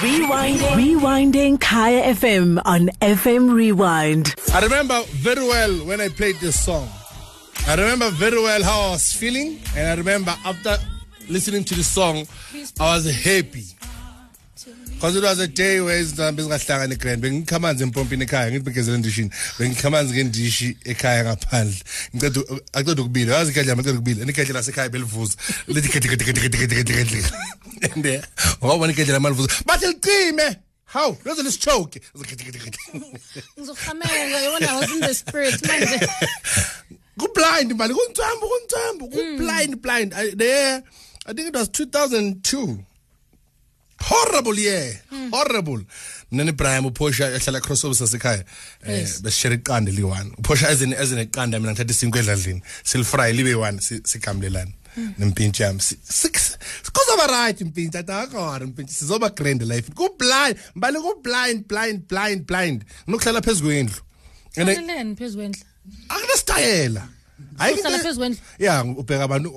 Rewinding. 0.00 0.76
Rewinding 0.76 1.60
Kaya 1.60 2.14
FM 2.14 2.60
on 2.66 2.88
FM 3.00 3.52
Rewind. 3.54 4.34
I 4.52 4.60
remember 4.60 5.00
very 5.06 5.40
well 5.42 5.72
when 5.86 6.02
I 6.02 6.08
played 6.08 6.36
this 6.36 6.62
song. 6.62 6.86
I 7.66 7.74
remember 7.76 8.10
very 8.10 8.36
well 8.40 8.62
how 8.62 8.80
I 8.88 8.90
was 8.90 9.12
feeling, 9.12 9.58
and 9.74 9.88
I 9.88 9.94
remember 9.94 10.34
after 10.44 10.76
listening 11.30 11.64
to 11.64 11.74
the 11.74 11.82
song, 11.82 12.26
I 12.78 12.94
was 12.94 13.10
happy. 13.10 13.64
Because 14.96 15.14
it 15.14 15.22
was 15.22 15.38
a 15.40 15.46
day 15.46 15.78
where 15.78 16.00
izintambo 16.00 16.42
zingahlangana 16.42 16.94
egrand. 16.94 17.20
Bengikha 17.20 17.56
amanzi 17.56 17.82
empompini 17.84 18.24
ekhaya 18.24 18.50
ngithi 18.50 18.64
begezela 18.64 18.96
endishini 18.96 19.30
bengikha 19.58 19.88
amanzi 19.88 20.14
ngendishi 20.14 20.76
ekhaya 20.84 21.24
ngaphandle. 21.24 21.82
Ngiceda 22.14 22.40
aceda 22.72 23.02
ukubila. 23.02 23.34
Yazi 23.34 23.50
ikhehle 23.50 23.68
yami 23.68 23.80
aceda 23.80 23.98
ukubila. 23.98 24.24
Ikhehle 24.24 24.52
lasekhaya 24.54 24.88
belivuza. 24.88 25.36
Lithi 25.68 25.88
khehle 25.88 26.08
and 27.82 28.06
eh, 28.06 28.22
wawubona 28.60 28.92
ikhehle 28.92 29.12
lami 29.12 29.26
alivuza. 29.26 29.48
Bathi 29.66 29.86
licime 29.86 30.56
hawu 30.84 31.16
loze 31.24 31.42
lisichoke 31.42 32.00
ngizohameka 33.58 34.40
yabona 34.40 34.68
I 34.68 34.80
was 34.80 34.92
in 34.92 35.00
the 35.00 35.14
spirit 35.14 35.62
manje. 35.62 36.06
Ku-blind 37.18 37.76
mali. 37.76 37.94
Kuntambo 37.94 38.48
kuntambo. 38.48 39.08
Ku-blind 39.10 39.82
blind. 39.82 40.14
I, 40.14 40.30
there 40.34 40.82
i 41.28 41.32
think 41.32 41.48
it 41.48 41.54
was 41.54 41.68
2002 41.68 42.78
horrible 44.00 44.58
yeah. 44.58 44.92
Mm. 45.12 45.30
horrible. 45.30 45.82
Nene 46.30 46.52
Brian 46.52 46.84
uphosha 46.84 47.30
ehlala 47.36 47.60
crossover 47.60 47.94
sasekhaya 47.94 48.44
eh 48.84 49.06
besishare 49.22 49.56
iqanda 49.56 49.92
li1 49.92 50.34
uphosha 50.40 50.68
as 50.68 50.82
in 50.82 50.92
as 50.94 51.12
in 51.12 51.18
iqanda 51.18 51.60
mina 51.60 51.72
ngithatha 51.72 51.94
isinkwe 51.94 52.20
edladlini 52.20 52.62
silfry 52.84 53.32
libe 53.32 53.54
1 53.54 54.00
sigamlelana 54.12 54.72
hmm. 54.94 55.14
nempintshi 55.18 55.62
yami 55.62 55.80
six 55.80 56.58
kuzoba 56.92 57.26
right 57.26 57.60
impintshi 57.60 57.98
atakora 57.98 58.64
impintshi 58.64 58.94
sizoba 58.94 59.30
grand 59.30 59.62
life. 59.62 59.90
Ku 59.94 60.08
blind 60.18 60.56
mbali 60.74 60.98
ku 60.98 61.12
blind 61.22 61.68
blind 61.68 62.08
blind 62.08 62.46
blind. 62.46 62.84
Nginokuhlala 63.08 63.42
phezulu 63.42 63.68
kwendlu. 63.68 64.00
Ngene 64.58 65.14
phezulu 65.16 65.42
kwendlu. 65.42 65.62
Akunasitayela. 66.08 67.08
Ya 68.58 68.84
ubheka 68.84 69.24
abantu 69.24 69.52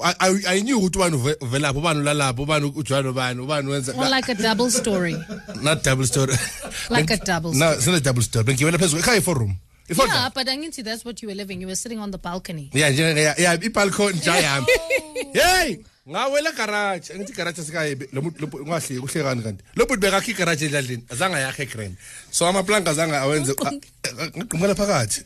ayinyuki 0.48 0.74
ukuthi 0.74 0.98
ubani 0.98 1.16
uve- 1.16 1.38
uvelaphi 1.42 1.78
ubani 1.80 2.00
ulalaphi 2.00 2.42
ubani 2.42 2.74
ujwayele 2.76 3.10
ubani 3.10 3.40
ubani 3.42 3.70
wenza 3.72 3.94
like 4.10 4.30
a 4.30 4.36
double 4.36 4.70
story. 4.72 5.16
Not 5.62 5.84
double 5.84 6.06
story. 6.06 6.34
Like 6.90 7.12
a 7.12 7.18
double 7.18 7.54
story. 7.54 7.76
no 7.76 7.80
sine 7.80 8.00
double 8.00 8.24
story. 8.24 8.46
Bengiyela 8.46 8.78
phezulu 8.78 9.02
ekhaya 9.02 9.18
i-four 9.18 9.48
yeah 9.90 10.30
but 10.30 10.48
angithi 10.48 10.84
that's 10.84 11.04
what 11.06 11.22
you 11.22 11.30
were 11.30 11.36
living. 11.36 11.62
You 11.62 11.68
were 11.68 11.76
sitting 11.76 12.00
on 12.00 12.12
the 12.12 12.18
balcony. 12.18 12.70
Ya 12.74 12.90
njenge 12.90 13.22
ya 13.22 13.36
ya 13.38 13.54
ibalcony 13.64 14.18
nja 14.18 14.36
yami 14.36 14.68
oh. 14.72 15.34
hey 15.34 15.78
ngawela 16.10 16.52
garage. 16.52 17.14
Ngithi 17.16 17.34
garage 17.34 17.62
sekhaya 17.62 17.96
lo 18.14 18.22
muntu 18.22 18.46
ungahleki 18.58 18.98
uhlekani 19.00 19.42
kanti? 19.44 19.64
Lo 19.76 19.86
muntu 19.86 20.02
bekakhe 20.02 20.32
igarage 20.32 20.66
edladlini 20.66 21.04
azange 21.10 21.38
yakhe 21.38 21.66
grand 21.66 21.96
so 22.32 22.46
amaplanka 22.48 22.92
azange 22.92 23.16
awenze 23.16 23.54
ngaqhumela 24.38 24.76
phakathi 24.76 25.24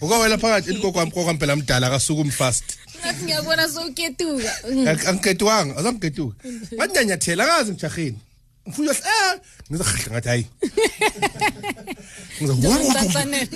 ukawela 0.00 0.38
phakathi 0.38 0.70
inkoko 0.70 1.06
kwampela 1.10 1.56
mdala 1.56 1.86
akasuka 1.86 2.22
umfast 2.22 2.64
ngathi 3.00 3.24
ngiyabona 3.24 3.68
sowuketuka. 3.68 4.50
Angiketuwanga 5.08 5.76
azamketuka 5.76 6.36
nganyanyathela 6.74 7.44
akazi 7.44 7.72
mjahini 7.72 8.18
ngifuna 8.68 8.90
eh 8.90 9.40
ngizahla 9.70 10.10
ngathi 10.10 10.28
hayi. 10.28 10.46
Ngizawuwa 12.42 13.46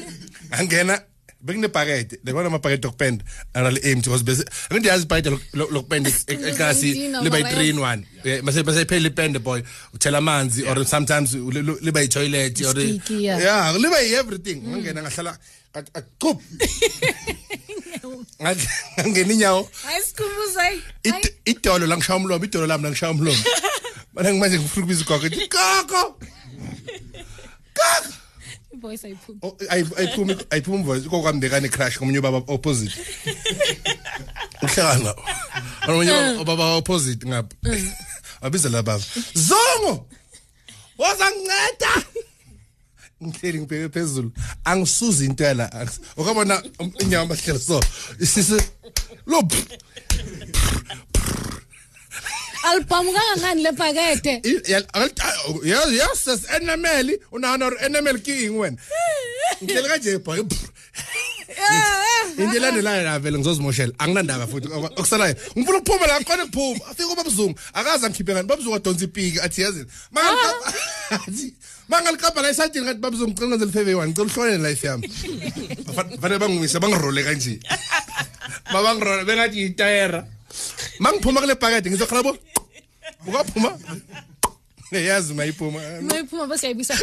angena 0.51 1.03
bekunebhakede 1.43 2.19
lebona 2.25 2.47
amabhakede 2.49 2.87
okupenda 2.89 3.25
anali 3.55 3.81
empty 3.91 4.09
because 4.11 4.25
bese 4.25 4.45
ngiyazi 4.73 5.05
ibhakede 5.05 5.31
lokupenda 5.55 6.11
ekasi 6.27 6.93
liba 7.23 7.39
yi-3 7.39 7.69
in 7.71 7.77
1 7.79 8.03
Eh, 8.25 8.43
bese 8.43 8.63
bese 8.63 8.83
iphela 8.83 9.07
ipende 9.09 9.39
boy. 9.39 9.63
Uthela 9.95 10.19
amanzi 10.19 10.63
or 10.69 10.85
sometimes 10.85 11.33
li- 11.35 11.63
li- 11.63 11.79
liba 11.81 12.01
yi-toilet 12.03 12.61
or 12.69 12.79
yeah. 12.81 13.41
yeah 13.41 13.73
liba 13.79 14.01
yi-everything 14.01 14.57
ngangena 14.69 15.03
ngahlala 15.03 15.39
akup 15.95 16.43
ngangena 19.01 19.33
inyawo 19.33 19.69
hayi 19.83 20.03
sikhumbuza 20.05 20.63
hayi 20.63 20.81
Id- 21.05 21.35
idolo 21.45 21.87
la 21.87 21.97
ngishaya 21.97 22.17
umlomo 22.17 22.45
idolo 22.45 22.67
lami 22.67 22.85
la 22.85 22.91
ngishaya 22.91 23.13
umlomo 23.13 23.39
mana 24.15 24.33
manje 24.35 24.59
ngifuna 24.59 24.85
ukubiza 24.85 25.05
ugogo 25.05 25.27
ithi 25.27 25.49
gogo 25.49 26.03
gogo 27.77 28.15
voice 28.81 29.05
ayiphumi 29.07 29.39
Oh, 29.43 29.57
ayi- 29.71 29.97
ayiphumi 29.99 30.37
ayiphumi 30.51 30.77
umvoice 30.77 31.07
ugogo 31.07 31.27
wami 31.27 31.41
bekane 31.41 31.69
crash 31.69 31.97
ngomunye 31.99 32.19
ubaba 32.19 32.39
opposite. 32.49 32.95
Uhlekana 34.63 35.15
ngomunye 35.87 36.13
ubaba 36.41 36.77
opposite 36.77 37.27
ngapha. 37.29 37.57
Wabiza 38.43 38.69
la 38.69 38.83
baba. 38.83 39.05
Zongo! 39.35 40.07
Woza 40.99 41.27
nginceda 41.31 41.93
ngihleli 43.23 43.59
ngibheke 43.61 43.89
phezulu. 43.89 44.33
Angisuzi 44.65 45.25
into 45.27 45.45
yala 45.45 45.89
ukabona 46.17 46.63
um- 46.79 46.93
inyawo 46.99 47.27
bahlele 47.27 47.59
so 47.59 47.81
isisi 48.21 48.57
lo 49.27 49.43
aliqhamuka 52.63 53.21
ngani 53.39 53.63
lebhakede 53.63 54.43
yazi 55.65 55.97
yazi 55.97 56.17
sas 56.25 56.41
enemeli 56.57 57.21
unana 57.33 57.71
enemeli 57.87 58.21
king 58.21 58.59
wena. 58.59 58.77
Ngicela 59.63 59.89
kanje 59.89 60.13
ibhakede 60.15 60.57
eh, 61.49 61.57
eh. 61.59 62.39
indlela 62.39 62.67
landelayo 62.67 63.05
la 63.05 63.19
vele 63.19 63.39
ngizozimoshela 63.39 63.93
anginandaba 63.99 64.47
futhi 64.47 64.69
okusalayo. 64.69 65.35
Ngifuna 65.57 65.79
ukuphuma 65.79 66.07
la 66.07 66.21
khona 66.25 66.47
kuphuma 66.47 66.85
afike 66.91 67.13
ubabzungu 67.13 67.59
akaze 67.73 68.07
angikhiphe 68.07 68.33
ngani. 68.33 68.49
Babzungu 68.49 68.77
adonsa 68.77 69.05
ipiki 69.05 69.41
athi 69.41 69.63
yazini 69.63 69.87
mangalikamba 71.89 72.41
ah. 72.41 72.43
la 72.43 72.51
esajini 72.51 72.87
kanti 72.87 73.01
babzungu 73.01 73.31
ngicela 73.31 73.49
ngenze 73.49 73.67
lifeve 73.67 73.95
one 73.95 74.11
ngicela 74.11 74.27
uhlolele 74.27 74.69
life 74.69 74.87
yami. 74.87 75.09
Fanele 76.21 76.39
bangiwise 76.39 76.79
bangirole 76.79 77.23
kanje. 77.25 77.61
Babangirole 78.73 79.25
bengathi 79.25 79.65
ngitayera 79.65 80.27
mangiphuma 80.99 81.41
kule 81.41 81.55
bhakede 81.55 81.91
ngizokhala 81.91 82.23
bo? 82.23 82.37
Ukaphuma? 83.27 83.79
Yazi 84.93 85.35
mayiphuma 85.35 85.83
eh? 85.83 86.03
mayiphuma 86.03 86.47
bese 86.47 86.67
yayibisa. 86.67 86.95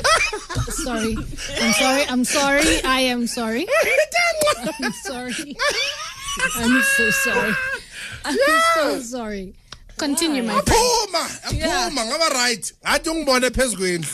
Sorry. 0.83 1.17
I'm 1.61 1.73
sorry 1.73 2.03
i'm 2.09 2.25
sorry. 2.25 2.83
I 2.83 2.99
am 3.01 3.27
sorry. 3.27 3.65
I'm 4.83 4.91
sorry. 5.03 5.57
I'm 6.55 6.81
so 6.81 7.09
sorry. 7.11 7.53
I'm 8.25 8.37
so 8.75 8.99
sorry. 9.01 9.53
Continue 9.97 10.43
my 10.43 10.53
aphuma 10.53 12.05
ngaba 12.05 12.29
right. 12.33 12.73
Ngathi 12.85 13.09
ungibone 13.09 13.49
phezukweni 13.51 14.07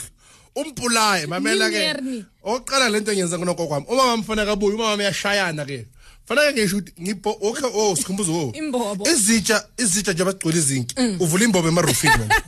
umpulaye 0.55 1.25
mamela 1.27 1.69
ke. 1.69 2.25
Oqala 2.43 2.89
lento 2.89 3.11
ngiyenza 3.11 3.37
kunoko 3.37 3.67
kwami 3.67 3.85
uma 3.89 4.03
mamfanele 4.17 4.47
kabuye 4.47 4.75
uma 4.75 4.83
mama 4.83 5.03
yashayana 5.03 5.65
ke 5.65 5.87
fanele 6.27 6.53
ngisho 6.53 6.77
ukuthi 6.77 6.93
ngipho 7.01 7.37
okay 7.41 7.69
oh 7.73 7.95
sikhumbuzo 7.95 8.33
oh. 8.33 8.51
Imbobo. 8.55 9.09
izitsha 9.09 9.65
izitsha 9.77 10.13
nje 10.13 10.21
abagcwele 10.23 10.57
izinki 10.57 10.95
uvula 11.19 11.43
imbobo 11.43 11.67
emarufini 11.67 12.13
wena. 12.13 12.41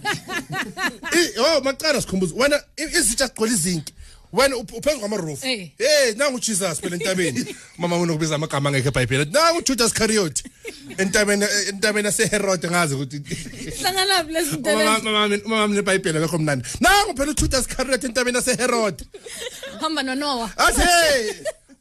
Oh 1.40 1.62
maqala 1.62 2.02
sikhumbuzo. 2.02 2.36
Wena 2.36 2.62
izitsha 2.78 3.28
zigcwele 3.28 3.54
izinki 3.54 3.94
wena 4.34 4.56
up- 4.56 4.74
uphezu 4.78 5.00
kwamaroof 5.00 5.44
Eh. 5.44 5.70
hey 5.78 6.14
nangu 6.16 6.40
Jesus 6.40 6.80
phela 6.82 6.96
entabeni. 6.96 7.46
Mama 7.78 7.98
unokubiza 7.98 8.36
amagama 8.36 8.70
angekho 8.70 8.88
eBhayibhelini 8.90 9.32
nangu 9.32 9.62
Judas 9.62 9.92
Iscariot 9.92 10.44
entabeni 10.98 11.46
entabeni 11.70 12.06
yaseHerod 12.06 12.66
ngazi 12.66 12.96
ukuthi. 12.96 13.22
Hlangana 13.80 14.24
lezi 14.24 14.34
lezi 14.34 14.56
umama 14.58 15.38
umama 15.46 15.68
nebhayibheli 15.76 16.18
akekho 16.18 16.38
mnandi. 16.38 16.66
Nangu 16.80 17.18
phela 17.18 17.32
ujudas 17.32 17.62
iscariot 17.68 18.04
entabeni 18.04 18.38
yaseherod 18.38 19.04
hamba 19.82 20.04
nonowa. 20.04 20.52
Athi 20.58 20.82
hey 20.82 21.32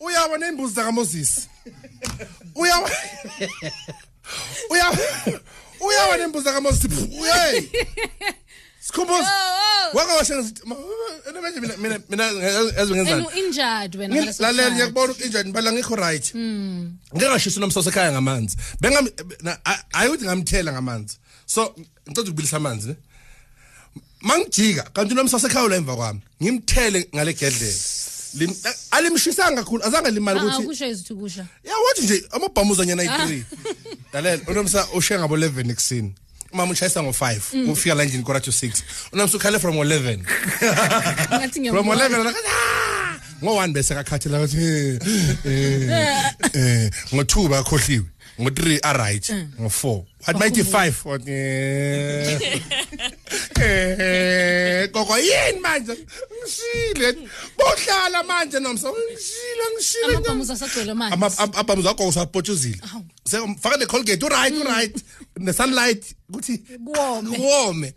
uyabona 0.00 0.49
imbuzi 0.49 0.75
zakamoses 0.75 1.49
uyaba 2.54 2.91
uyaba 4.70 4.98
uyabona 5.81 6.25
imbuzi 6.25 6.44
zakamoses. 6.44 6.82
Hey 6.82 7.62
sikhumbuzo 8.81 9.28
wakawashe 9.94 10.34
manje 11.42 11.60
mina 11.60 11.77
mina 11.77 11.98
mina 12.09 12.24
ezwe 12.80 12.97
ngenzani? 12.97 13.27
Injured 13.39 13.97
wena 13.97 14.15
lalela 14.39 14.71
ngiyakubona 14.71 15.12
ukuthi 15.12 15.24
injani 15.27 15.53
bala 15.53 15.72
ngikho 15.72 15.97
right. 15.97 16.34
Ngingashisa 17.16 17.60
nomsoso 17.60 17.91
ekhaya 17.91 18.12
ngamanzi. 18.12 18.56
Bengam 18.80 19.09
na- 19.42 19.59
a- 19.65 19.84
ayuthi 19.92 20.24
ngamthela 20.24 20.72
ngamanzi. 20.72 21.16
So 21.47 21.74
ngicela 22.09 22.28
ukubilisa 22.28 22.56
amanzi 22.56 22.89
ne? 22.89 22.97
Mangijika 24.21 24.83
kanti 24.92 25.15
nomsoso 25.15 25.47
ekhaya 25.48 25.68
la 25.68 25.77
emva 25.77 25.97
kwami 25.97 26.21
ngimthele 26.42 27.09
ngale 27.15 27.33
gedlela 27.33 27.72
alimshisanga 28.91 29.63
kakhulu 29.63 29.84
azange 29.84 30.10
limali 30.10 30.39
Ah, 30.39 30.42
ah, 30.42 30.47
ukuthi 30.47 30.66
kusho 30.66 30.86
izithu 30.86 31.16
kusha. 31.16 31.47
Ya 31.65 31.72
wathi 31.89 32.03
nje? 32.03 32.25
Amabhamuza 32.31 32.86
nyana 32.86 33.03
ayi-3 33.03 33.42
lalela 34.13 34.42
unomsa 34.47 34.86
ushiya 34.95 35.19
ngabo 35.21 35.36
11 35.36 35.71
ekuseni. 35.71 36.15
Umama 36.53 36.72
ushayisa 36.72 37.03
ngo-5 37.03 37.71
ufika 37.71 37.95
la 37.95 38.03
endlini 38.03 38.25
quarter 38.25 38.42
to 38.42 38.66
6 38.66 38.83
unomsa 39.13 39.36
ukhale 39.36 39.59
from 39.59 39.77
11 39.77 40.19
ngathi 40.19 41.53
from 41.53 41.86
ngiyambona 41.86 42.09
11 42.09 42.25
like, 42.25 42.39
ah! 42.48 43.19
ngo-1 43.42 43.72
bese 43.72 43.95
kakhathela 43.95 44.39
kathi 44.39 44.57
eh, 44.57 44.98
eh, 45.45 46.25
eh, 46.54 46.91
ngo-2 47.13 47.48
bakhohliwe 47.48 48.04
ngo-3 48.41 48.78
aright. 48.83 49.30
Ngo-4 49.60 50.03
wathi 50.27 50.63
95 50.63 50.92
wathi 51.04 51.30
eh. 53.65 54.89
Gogo 54.93 55.19
yini 55.19 55.61
manje? 55.61 55.93
Ngishile. 55.93 57.28
Bohlala 57.59 58.22
manje 58.22 58.61
nomsa. 58.61 58.89
Ngishile 58.89 59.65
ngishile. 59.75 60.16
Amabhamuza 60.16 60.53
asagcwele 60.55 60.95
manje. 60.95 61.15
Ama 61.15 61.27
abhamuza 61.39 61.91
akho 61.91 62.09
usapotshuzile. 62.09 62.81
Sefaka 63.28 63.77
le 63.77 63.87
Colgate 63.87 64.22
right 64.28 64.55
right. 64.66 65.03
The 65.37 65.53
sunlight 65.53 66.05
kuthi 66.33 66.59
Kuwome. 66.84 67.37
Kuwome. 67.37 67.95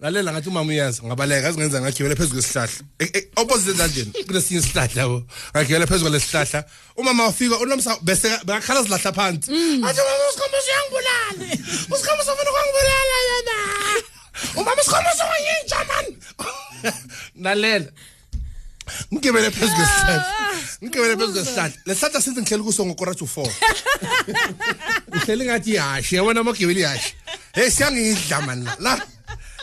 Lalela 0.00 0.32
ngathi 0.32 0.48
umama 0.48 0.70
uyazi 0.72 1.02
ngabaleka 1.06 1.48
azingenza 1.48 1.80
ngagibele 1.80 2.16
phezulu 2.16 2.42
kwesihlahla. 2.42 2.72
E- 2.98 3.10
e- 3.18 3.28
Opposite 3.36 3.74
kanjeni 3.78 4.12
kunesinye 4.26 4.60
isihlahla 4.60 5.02
yabo. 5.02 5.22
Ngagibele 5.52 5.86
phezulu 5.86 6.10
kwesihlahla. 6.10 6.64
Umama 6.96 7.24
wafika 7.24 7.58
unomsa 7.58 7.96
bese 8.02 8.30
bakhala 8.44 8.82
zilahla 8.82 9.12
phansi. 9.12 9.50
Athi 9.50 10.00
mama 10.06 10.24
usikhomba 10.30 10.58
uyangibulala. 10.64 11.56
Usikhomba 11.92 12.22
ufuna 12.22 12.50
ukungibulala 12.50 13.16
yena. 13.28 13.58
Umama 14.56 14.80
usikhomba 14.80 15.10
uyintsha 15.34 15.80
man. 15.88 16.06
Lalela. 17.44 17.90
ngigibele 19.12 19.50
phezu 19.50 19.72
kwesihlahla 19.76 20.24
ngigibele 20.82 21.16
phezu 21.16 21.32
kwesihlahla 21.32 21.72
lesihlahla 21.86 22.20
since 22.22 22.40
ngihleli 22.40 22.62
kuso 22.64 22.86
ngokora 22.86 23.14
to 23.14 23.24
4 23.24 23.52
ngihleli 25.12 25.44
ngathi 25.44 25.70
ihashe 25.74 26.16
yabona 26.16 26.40
amagibeli 26.40 26.80
ihashe 26.80 27.12
hey 27.52 27.70
siyangidla 27.70 28.40
mani 28.46 28.64
la. 28.64 28.76
La. 28.80 28.92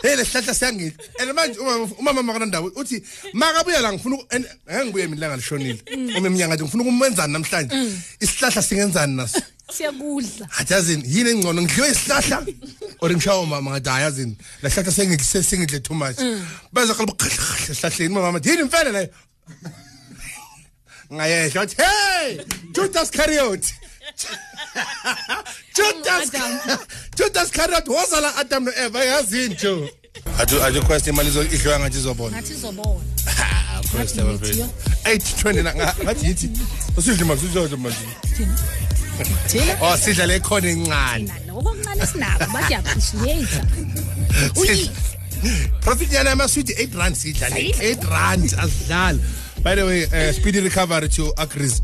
Hey 0.02 0.14
lesihlahla 0.16 0.54
siyangidla. 0.54 1.04
And 1.20 1.32
manje 1.34 1.58
umama 1.58 1.84
umama 1.98 2.22
makana 2.22 2.46
ndawo 2.46 2.70
uthi 2.76 3.02
makabuya 3.32 3.80
la 3.80 3.92
ngifuna 3.92 4.16
uku- 4.16 4.26
and 4.34 4.44
ngeke 4.70 4.84
ngibuye 4.84 5.06
mina 5.06 5.20
langa 5.20 5.36
lishonile 5.36 5.80
uma 6.16 6.26
eminyaka 6.28 6.54
nje 6.54 6.64
ngifuna 6.64 6.82
ukumenzani 6.82 7.32
namhlanje? 7.32 7.74
Isihlahla 8.20 8.62
singenzani 8.62 9.16
naso? 9.16 9.40
Siyakudla. 9.70 10.48
athi 10.58 10.72
yazini 10.72 11.04
yini 11.06 11.30
engcono? 11.30 11.62
Ngidliwe 11.62 11.90
isihlahla? 11.90 12.46
Or 13.00 13.10
ngishawa 13.10 13.40
umama 13.40 13.70
ngathi 13.70 13.88
hayi 13.88 14.04
yazini 14.04 14.36
la 14.62 14.70
hlahla 14.70 14.92
sengidle 14.92 15.42
sengidle 15.42 15.80
too 15.80 15.94
much. 15.94 16.16
Beza 16.72 16.94
qalba 16.94 17.14
esihlahleni. 17.70 18.14
Mama 18.14 18.40
yini 18.44 18.62
mfele 18.62 18.90
la 18.92 19.08
ngayehla 21.12 21.60
wathi 21.60 21.76
hey 21.82 22.38
Judas 22.72 23.02
Iscariot. 23.08 23.64
Judas 25.76 26.34
Adam. 26.34 26.78
Judas 27.16 27.48
Iscariot 27.48 27.88
wazala 27.88 28.36
Adam 28.36 28.64
no 28.64 28.72
Eva 28.76 29.04
yazini 29.04 29.54
jo 29.54 29.88
athi 30.38 30.56
athi 30.62 30.80
question 30.80 31.14
imali 31.14 31.30
zo 31.30 31.42
idliwa 31.42 31.80
ngathi 31.80 31.98
izobona. 31.98 32.36
Ngathi 32.36 32.52
izobona. 32.52 33.04
Christ 33.90 34.16
Ngathi 34.16 34.20
ever 34.20 34.46
yithiyo. 34.46 34.68
820 35.04 35.62
na 35.62 35.74
ngathi 35.74 36.26
yithi 36.26 36.50
usidle 36.96 37.24
manje 37.24 37.46
uzojo 37.46 37.76
manje. 37.76 37.96
thina? 39.24 39.76
Oh 39.80 39.96
sidlale 39.96 40.40
khona 40.40 40.68
encane 40.68 41.32
lokho 41.48 41.74
mncane 41.74 42.06
sinako 42.06 42.46
bathi 42.52 42.74
appreciate 42.74 43.60
profit 45.80 46.12
yana 46.12 46.30
amaswidi 46.30 46.72
8 46.72 46.98
rand 46.98 47.16
sidlale 47.16 47.68
8 47.70 48.10
rand 48.10 48.54
asidlali 48.58 49.20
by 49.64 49.74
the 49.74 49.82
way 49.82 50.02
uh, 50.04 50.32
speedy 50.34 50.60
recovery 50.60 51.08
to 51.08 51.32
agrees 51.36 51.82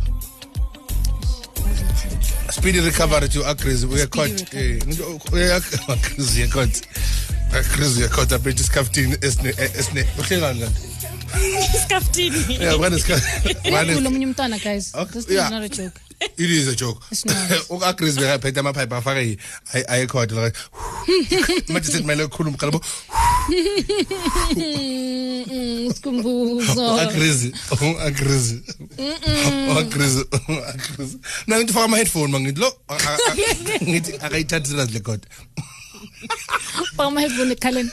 speedy 2.50 2.80
recovery 2.80 3.28
to 3.28 3.48
agrees 3.48 3.84
uyekhot 3.84 4.54
uyekhot 5.32 6.82
agrees 7.52 7.96
uyekhot 7.96 8.32
aphethe 8.32 8.60
isikhaftini 8.60 9.16
esine 9.20 9.54
esine 9.78 10.06
uhlekani 10.18 10.60
kanti 10.60 10.80
Skaftini. 11.84 12.58
yeah 12.60 12.74
when 12.78 12.92
is 12.92 13.08
when 13.08 13.18
Ulo 13.88 13.90
is 13.90 14.00
munye 14.10 14.26
umntwana 14.26 14.58
guys. 14.62 14.94
Okay, 14.94 15.12
This 15.12 15.28
yeah. 15.28 15.44
is 15.46 15.50
not 15.50 15.62
a 15.62 15.68
joke. 15.68 16.00
it 16.38 16.50
is 16.50 16.68
a 16.68 16.76
joke 16.76 17.02
It's 17.10 17.24
not. 17.24 17.36
ukagris 17.74 18.14
bekaphethe 18.16 18.60
amaphayiphi 18.60 18.94
afake 18.94 19.38
ayekhona 19.88 20.32
la 20.42 20.50
manje 21.72 21.92
sekumele 21.92 22.24
ukukhuluma 22.24 22.56
qalabo 22.56 22.80
Mm, 24.56 25.92
Sikhumbuzo. 25.94 27.00
agrizi 27.00 27.52
agrizi 28.06 28.62
agrizi 29.78 30.24
agrizi 30.70 31.18
na 31.46 31.56
ngithi 31.58 31.72
faka 31.72 31.84
ama 31.84 31.96
headphone 31.96 32.32
mangithi 32.32 32.60
lo 32.60 32.72
ngithi 33.82 34.12
akayithathi 34.20 34.68
serious 34.68 34.90
le 34.92 35.00
code 35.00 35.26
Pama 36.96 37.20
headphone 37.20 37.52
ekhaleni. 37.52 37.90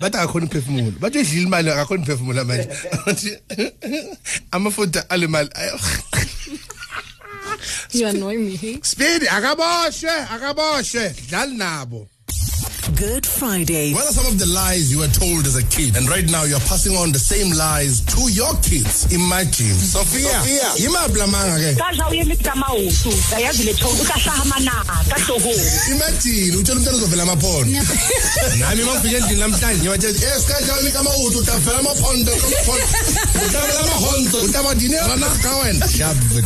Bathi 0.00 0.16
akakhona 0.16 0.44
imphefumulo 0.46 0.96
bathi 1.00 1.18
udlile 1.18 1.42
imali 1.42 1.70
akakhona 1.70 2.00
imphefumulo 2.02 2.44
manje 2.44 2.68
amafutha 4.52 5.10
ale 5.10 5.26
mali 5.26 5.50
You 7.92 8.06
annoy 8.06 8.36
me. 8.38 8.78
speed 8.82 9.22
akaboshwe 9.28 10.10
akaboshwe 10.34 11.14
dlali 11.28 11.56
nabo 11.56 12.08
Good 12.90 13.26
Friday. 13.26 13.92
What 13.94 14.04
are 14.08 14.12
some 14.12 14.26
of 14.26 14.38
the 14.38 14.46
lies 14.46 14.90
you 14.90 14.98
were 14.98 15.12
told 15.12 15.46
as 15.46 15.54
a 15.56 15.62
kid? 15.62 15.96
And 15.96 16.08
right 16.08 16.26
now 16.28 16.44
you're 16.44 16.62
passing 16.66 16.96
on 16.96 17.12
the 17.12 17.18
same 17.18 17.54
lies 17.54 18.00
to 18.14 18.20
your 18.32 18.50
kids. 18.66 19.06
Imagine. 19.14 19.78
Sophia. 19.78 20.26
Sophia. 20.26 20.68
Yimaphi 20.82 21.18
lamanga 21.22 21.56
ke? 21.60 21.78
kadla 21.78 22.08
uyelithi 22.10 22.44
kamawusu 22.44 23.10
ayazi 23.36 23.64
le 23.64 23.74
thonto 23.74 24.02
ukahlaha 24.02 24.44
manaka 24.44 24.94
kahlohoni 25.10 25.66
Imagine 25.94 26.56
utshela 26.56 26.78
umntwana 26.80 26.96
uzovela 26.96 27.22
amaphondo. 27.22 27.78
Nami 28.60 28.82
mangifike 28.84 29.16
endlini 29.16 29.40
namhlanje 29.40 29.80
ngiyathi 29.82 30.22
yes 30.24 30.44
kanjani 30.46 30.88
ikama 30.88 31.10
uthi 31.10 31.38
utavela 31.38 31.78
amaphondo 31.78 32.32
amaphondo. 32.32 32.86
Utavela 33.46 33.80
amahonzo 33.80 34.38
utavadini 34.42 34.96
rana 34.96 35.26
ka 35.42 35.56
wena. 35.56 35.88
Shabut. 35.88 36.44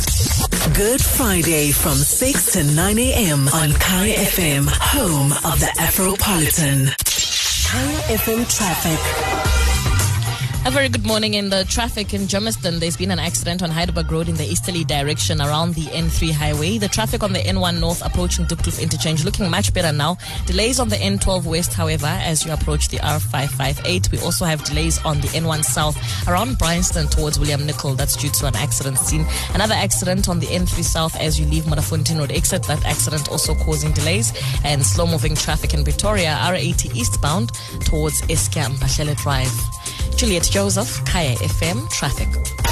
Good 0.72 1.00
Friday 1.00 1.70
from 1.70 1.94
6 1.94 2.52
to 2.52 2.64
9 2.64 2.98
a.m. 2.98 3.48
on 3.48 3.72
Kaya 3.74 4.14
FM, 4.16 4.66
home 4.68 5.30
of 5.32 5.60
the 5.60 5.66
Afropolitan. 5.78 6.86
Kaya 7.70 8.18
FM 8.18 8.56
traffic. 8.56 9.23
A 10.66 10.70
very 10.70 10.88
good 10.88 11.04
morning 11.04 11.34
in 11.34 11.50
the 11.50 11.66
traffic 11.66 12.14
in 12.14 12.22
Germiston. 12.22 12.80
There's 12.80 12.96
been 12.96 13.10
an 13.10 13.18
accident 13.18 13.62
on 13.62 13.68
Heidelberg 13.68 14.10
Road 14.10 14.30
in 14.30 14.34
the 14.36 14.46
easterly 14.46 14.82
direction 14.82 15.42
around 15.42 15.74
the 15.74 15.82
N3 15.82 16.30
highway. 16.30 16.78
The 16.78 16.88
traffic 16.88 17.22
on 17.22 17.34
the 17.34 17.40
N1 17.40 17.80
North 17.80 18.02
approaching 18.02 18.46
Buccleuch 18.46 18.80
interchange 18.80 19.26
looking 19.26 19.50
much 19.50 19.74
better 19.74 19.92
now. 19.94 20.16
Delays 20.46 20.80
on 20.80 20.88
the 20.88 20.96
N12 20.96 21.44
West, 21.44 21.74
however, 21.74 22.06
as 22.06 22.46
you 22.46 22.52
approach 22.52 22.88
the 22.88 22.96
R558. 22.96 24.10
We 24.10 24.18
also 24.20 24.46
have 24.46 24.64
delays 24.64 25.04
on 25.04 25.20
the 25.20 25.28
N1 25.28 25.64
South 25.64 25.98
around 26.26 26.56
Bryanston 26.56 27.08
towards 27.08 27.38
William 27.38 27.66
Nicol. 27.66 27.92
That's 27.92 28.16
due 28.16 28.30
to 28.30 28.46
an 28.46 28.56
accident 28.56 28.96
scene. 28.96 29.26
Another 29.52 29.74
accident 29.74 30.30
on 30.30 30.38
the 30.38 30.46
N3 30.46 30.82
South 30.82 31.14
as 31.16 31.38
you 31.38 31.44
leave 31.44 31.64
Modderfontein 31.64 32.18
Road 32.18 32.32
exit. 32.32 32.62
That 32.62 32.82
accident 32.86 33.28
also 33.28 33.54
causing 33.54 33.92
delays 33.92 34.32
and 34.64 34.82
slow 34.82 35.06
moving 35.06 35.34
traffic 35.34 35.74
in 35.74 35.84
Pretoria, 35.84 36.38
R80 36.40 36.96
eastbound 36.96 37.52
towards 37.80 38.22
Escam, 38.22 38.72
Bashele 38.76 39.14
Drive. 39.18 39.52
Juliet 40.16 40.48
Joseph, 40.50 41.04
Kaya 41.04 41.34
FM 41.36 41.88
Traffic. 41.90 42.63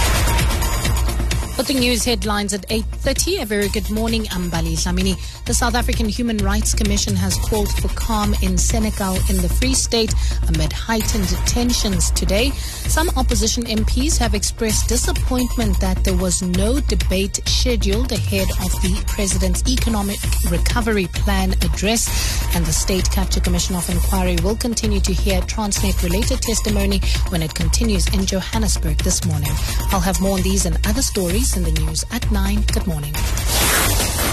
Putting 1.62 1.78
news 1.78 2.04
headlines 2.04 2.52
at 2.54 2.68
8.30. 2.70 3.42
A 3.42 3.46
very 3.46 3.68
good 3.68 3.88
morning. 3.88 4.26
I'm 4.32 4.50
Bali 4.50 4.74
Shamini. 4.74 5.14
The 5.44 5.54
South 5.54 5.76
African 5.76 6.08
Human 6.08 6.38
Rights 6.38 6.74
Commission 6.74 7.14
has 7.14 7.36
called 7.36 7.70
for 7.74 7.86
calm 7.90 8.34
in 8.42 8.56
Senekal 8.56 9.14
in 9.30 9.40
the 9.40 9.48
Free 9.48 9.72
State 9.72 10.12
amid 10.48 10.72
heightened 10.72 11.28
tensions 11.46 12.10
today. 12.10 12.50
Some 12.50 13.10
opposition 13.10 13.62
MPs 13.62 14.18
have 14.18 14.34
expressed 14.34 14.88
disappointment 14.88 15.78
that 15.78 16.02
there 16.02 16.16
was 16.16 16.42
no 16.42 16.80
debate 16.80 17.38
scheduled 17.46 18.10
ahead 18.10 18.48
of 18.64 18.72
the 18.82 19.00
president's 19.06 19.62
economic 19.70 20.18
recovery 20.50 21.06
plan 21.06 21.52
address. 21.62 22.08
And 22.56 22.66
the 22.66 22.72
State 22.72 23.08
Capture 23.12 23.40
Commission 23.40 23.76
of 23.76 23.88
Inquiry 23.88 24.36
will 24.42 24.56
continue 24.56 25.00
to 25.00 25.12
hear 25.12 25.40
Transnet 25.42 26.02
related 26.02 26.42
testimony 26.42 27.00
when 27.28 27.40
it 27.40 27.54
continues 27.54 28.12
in 28.12 28.26
Johannesburg 28.26 28.98
this 28.98 29.24
morning. 29.24 29.52
I'll 29.92 30.00
have 30.00 30.20
more 30.20 30.36
on 30.36 30.42
these 30.42 30.66
and 30.66 30.76
other 30.88 31.02
stories 31.02 31.51
in 31.56 31.62
the 31.64 31.72
news 31.72 32.04
at 32.10 32.30
9. 32.30 32.62
Good 32.72 32.86
morning. 32.86 33.12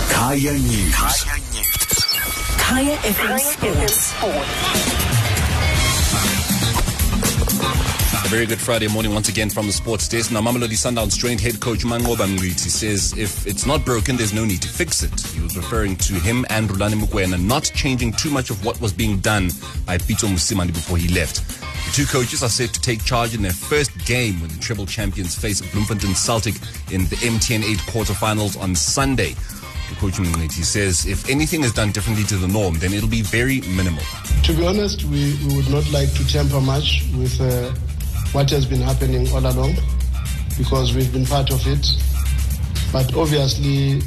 Kaya 0.09 0.53
News. 0.53 0.95
Kaya 2.57 2.95
FM 2.97 3.39
Sports. 3.39 4.13
A 8.13 8.27
very 8.29 8.45
good 8.45 8.59
Friday 8.59 8.87
morning 8.87 9.13
once 9.13 9.27
again 9.27 9.49
from 9.49 9.65
the 9.65 9.73
sports 9.73 10.07
desk. 10.07 10.31
Now, 10.31 10.41
Mamelodi 10.41 10.77
Sundowns 10.77 11.17
joint 11.17 11.41
head 11.41 11.59
coach 11.59 11.79
Manqoba 11.79 12.27
Mngqithi 12.27 12.69
says 12.69 13.17
if 13.17 13.45
it's 13.47 13.65
not 13.65 13.83
broken, 13.83 14.15
there's 14.15 14.33
no 14.33 14.45
need 14.45 14.61
to 14.61 14.69
fix 14.69 15.03
it. 15.03 15.19
He 15.19 15.41
was 15.41 15.57
referring 15.57 15.95
to 15.97 16.13
him 16.13 16.45
and 16.49 16.69
Rhulani 16.69 17.01
Mokwena 17.01 17.41
not 17.43 17.63
changing 17.75 18.13
too 18.13 18.29
much 18.29 18.49
of 18.49 18.63
what 18.63 18.79
was 18.79 18.93
being 18.93 19.19
done 19.19 19.49
by 19.85 19.97
Pitso 19.97 20.27
Mosimane 20.29 20.67
before 20.73 20.97
he 20.97 21.07
left. 21.09 21.58
The 21.89 22.05
two 22.05 22.05
coaches 22.05 22.43
are 22.43 22.49
set 22.49 22.71
to 22.73 22.79
take 22.79 23.03
charge 23.03 23.33
in 23.33 23.41
their 23.41 23.51
first 23.51 24.05
game 24.05 24.39
when 24.41 24.51
the 24.51 24.59
treble 24.59 24.85
champions 24.85 25.33
face 25.33 25.59
Bloemfontein 25.59 26.13
Celtic 26.13 26.53
in 26.91 27.05
the 27.05 27.15
MTN 27.15 27.63
8 27.63 27.77
quarterfinals 27.89 28.61
on 28.61 28.75
Sunday. 28.75 29.33
The 29.89 29.95
coach 29.95 30.13
Mngqithi 30.13 30.63
says 30.63 31.07
if 31.07 31.27
anything 31.27 31.63
is 31.63 31.73
done 31.73 31.91
differently 31.91 32.25
to 32.25 32.37
the 32.37 32.47
norm, 32.47 32.75
then 32.75 32.93
it'll 32.93 33.09
be 33.09 33.23
very 33.23 33.61
minimal. 33.61 34.03
To 34.43 34.53
be 34.53 34.67
honest, 34.67 35.03
we, 35.05 35.35
we 35.47 35.55
would 35.55 35.69
not 35.71 35.91
like 35.91 36.13
to 36.13 36.27
tamper 36.27 36.61
much 36.61 37.05
with 37.17 37.41
uh, 37.41 37.71
what 38.33 38.51
has 38.51 38.67
been 38.67 38.81
happening 38.81 39.27
all 39.31 39.43
along 39.43 39.73
because 40.59 40.93
we've 40.95 41.11
been 41.11 41.25
part 41.25 41.49
of 41.49 41.65
it. 41.65 41.87
But 42.93 43.15
obviously, 43.17 44.03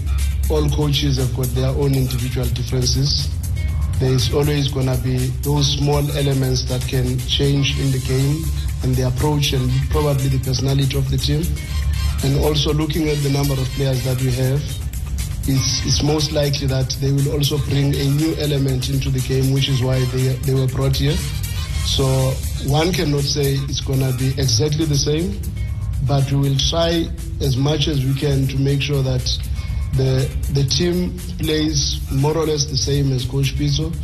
all 0.48 0.70
coaches 0.70 1.16
have 1.16 1.34
got 1.34 1.46
their 1.46 1.70
own 1.70 1.96
individual 1.96 2.46
differences 2.46 3.28
there's 4.02 4.34
always 4.34 4.66
going 4.66 4.86
to 4.86 4.98
be 5.02 5.16
those 5.46 5.78
small 5.78 6.02
elements 6.18 6.64
that 6.64 6.82
can 6.88 7.16
change 7.20 7.78
in 7.78 7.92
the 7.92 8.00
game 8.00 8.42
and 8.82 8.96
the 8.96 9.06
approach 9.06 9.52
and 9.52 9.70
probably 9.90 10.26
the 10.26 10.42
personality 10.44 10.98
of 10.98 11.08
the 11.08 11.16
team. 11.16 11.42
And 12.24 12.42
also 12.44 12.74
looking 12.74 13.08
at 13.08 13.18
the 13.22 13.30
number 13.30 13.54
of 13.54 13.64
players 13.78 14.02
that 14.04 14.20
we 14.20 14.32
have, 14.32 14.60
it's, 15.46 15.86
it's 15.86 16.02
most 16.02 16.32
likely 16.32 16.66
that 16.66 16.90
they 17.00 17.12
will 17.12 17.30
also 17.32 17.58
bring 17.70 17.94
a 17.94 18.04
new 18.18 18.34
element 18.42 18.90
into 18.90 19.08
the 19.08 19.20
game, 19.20 19.52
which 19.54 19.68
is 19.68 19.80
why 19.82 20.04
they, 20.06 20.34
they 20.50 20.54
were 20.54 20.66
brought 20.66 20.96
here. 20.96 21.16
So 21.86 22.04
one 22.66 22.92
cannot 22.92 23.22
say 23.22 23.54
it's 23.70 23.80
going 23.80 24.00
to 24.00 24.12
be 24.18 24.30
exactly 24.30 24.84
the 24.84 24.98
same, 24.98 25.40
but 26.08 26.26
we 26.32 26.50
will 26.50 26.58
try 26.58 27.06
as 27.40 27.56
much 27.56 27.86
as 27.86 28.04
we 28.04 28.14
can 28.18 28.48
to 28.48 28.58
make 28.58 28.82
sure 28.82 29.02
that 29.02 29.22
the, 29.92 30.28
the 30.52 30.64
team 30.64 31.18
plays 31.38 32.00
more 32.10 32.36
or 32.36 32.46
less 32.46 32.64
the 32.64 32.76
same 32.76 33.12
as 33.12 33.24
Coach 33.24 33.54
Pitso. 33.56 33.94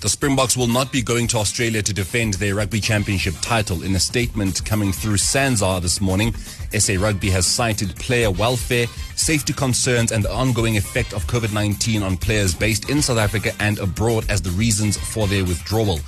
The 0.00 0.08
Springboks 0.08 0.56
will 0.56 0.66
not 0.66 0.90
be 0.90 1.02
going 1.02 1.26
to 1.26 1.36
Australia 1.36 1.82
to 1.82 1.92
defend 1.92 2.34
their 2.34 2.54
rugby 2.54 2.80
championship 2.80 3.34
title. 3.42 3.82
In 3.82 3.94
a 3.94 4.00
statement 4.00 4.64
coming 4.64 4.92
through 4.92 5.18
SANZAAR 5.18 5.82
this 5.82 6.00
morning, 6.00 6.32
SA 6.72 6.94
Rugby 6.98 7.28
has 7.28 7.44
cited 7.46 7.94
player 7.96 8.30
welfare, 8.30 8.86
safety 9.14 9.52
concerns, 9.52 10.10
and 10.10 10.24
the 10.24 10.32
ongoing 10.32 10.78
effect 10.78 11.12
of 11.12 11.26
COVID 11.26 11.52
19 11.52 12.02
on 12.02 12.16
players 12.16 12.54
based 12.54 12.88
in 12.88 13.02
South 13.02 13.18
Africa 13.18 13.52
and 13.60 13.78
abroad 13.78 14.24
as 14.30 14.40
the 14.40 14.50
reasons 14.52 14.96
for 14.96 15.26
their 15.26 15.44
withdrawal. 15.44 16.00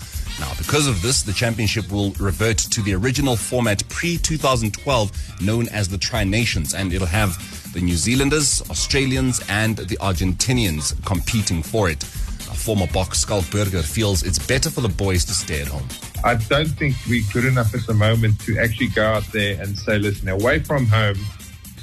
Now, 0.42 0.52
because 0.58 0.88
of 0.88 1.00
this, 1.02 1.22
the 1.22 1.32
championship 1.32 1.92
will 1.92 2.11
revert 2.18 2.58
to 2.58 2.82
the 2.82 2.94
original 2.94 3.37
format 3.37 3.88
pre 3.88 4.18
2012, 4.18 5.40
known 5.40 5.68
as 5.68 5.88
the 5.88 5.96
Tri 5.96 6.25
Nations, 6.25 6.75
and 6.75 6.92
it'll 6.92 7.06
have 7.06 7.38
the 7.72 7.80
New 7.80 7.94
Zealanders, 7.94 8.61
Australians, 8.68 9.40
and 9.49 9.76
the 9.76 9.96
Argentinians 9.99 11.00
competing 11.04 11.62
for 11.62 11.88
it. 11.88 12.02
A 12.02 12.56
former 12.66 12.88
box 12.88 13.25
Schalk 13.25 13.49
Burger 13.52 13.84
feels 13.84 14.25
it's 14.25 14.40
better 14.40 14.68
for 14.68 14.80
the 14.80 14.88
boys 14.88 15.25
to 15.26 15.32
stay 15.32 15.61
at 15.61 15.68
home. 15.68 15.87
I 16.25 16.34
don't 16.34 16.66
think 16.66 16.96
we're 17.08 17.22
good 17.32 17.44
enough 17.44 17.72
at 17.72 17.87
the 17.87 17.94
moment 17.94 18.40
to 18.40 18.58
actually 18.58 18.88
go 18.88 19.04
out 19.04 19.25
there 19.32 19.62
and 19.62 19.78
say, 19.78 20.00
listen, 20.00 20.28
away 20.28 20.58
from 20.58 20.87
home, 20.87 21.18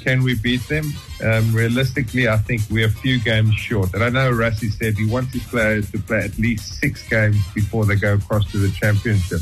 can 0.00 0.22
we 0.22 0.34
beat 0.34 0.66
them? 0.68 0.84
Um, 1.22 1.54
realistically, 1.54 2.28
I 2.28 2.36
think 2.38 2.62
we're 2.70 2.86
a 2.86 2.90
few 2.90 3.20
games 3.20 3.54
short. 3.54 3.94
And 3.94 4.02
I 4.02 4.08
know 4.08 4.30
Rassie 4.32 4.72
said 4.72 4.94
he 4.94 5.06
wants 5.06 5.32
his 5.32 5.44
players 5.44 5.90
to 5.92 5.98
play 5.98 6.24
at 6.24 6.38
least 6.38 6.80
six 6.80 7.06
games 7.08 7.38
before 7.54 7.84
they 7.84 7.96
go 7.96 8.14
across 8.14 8.50
to 8.52 8.58
the 8.58 8.70
championship. 8.70 9.40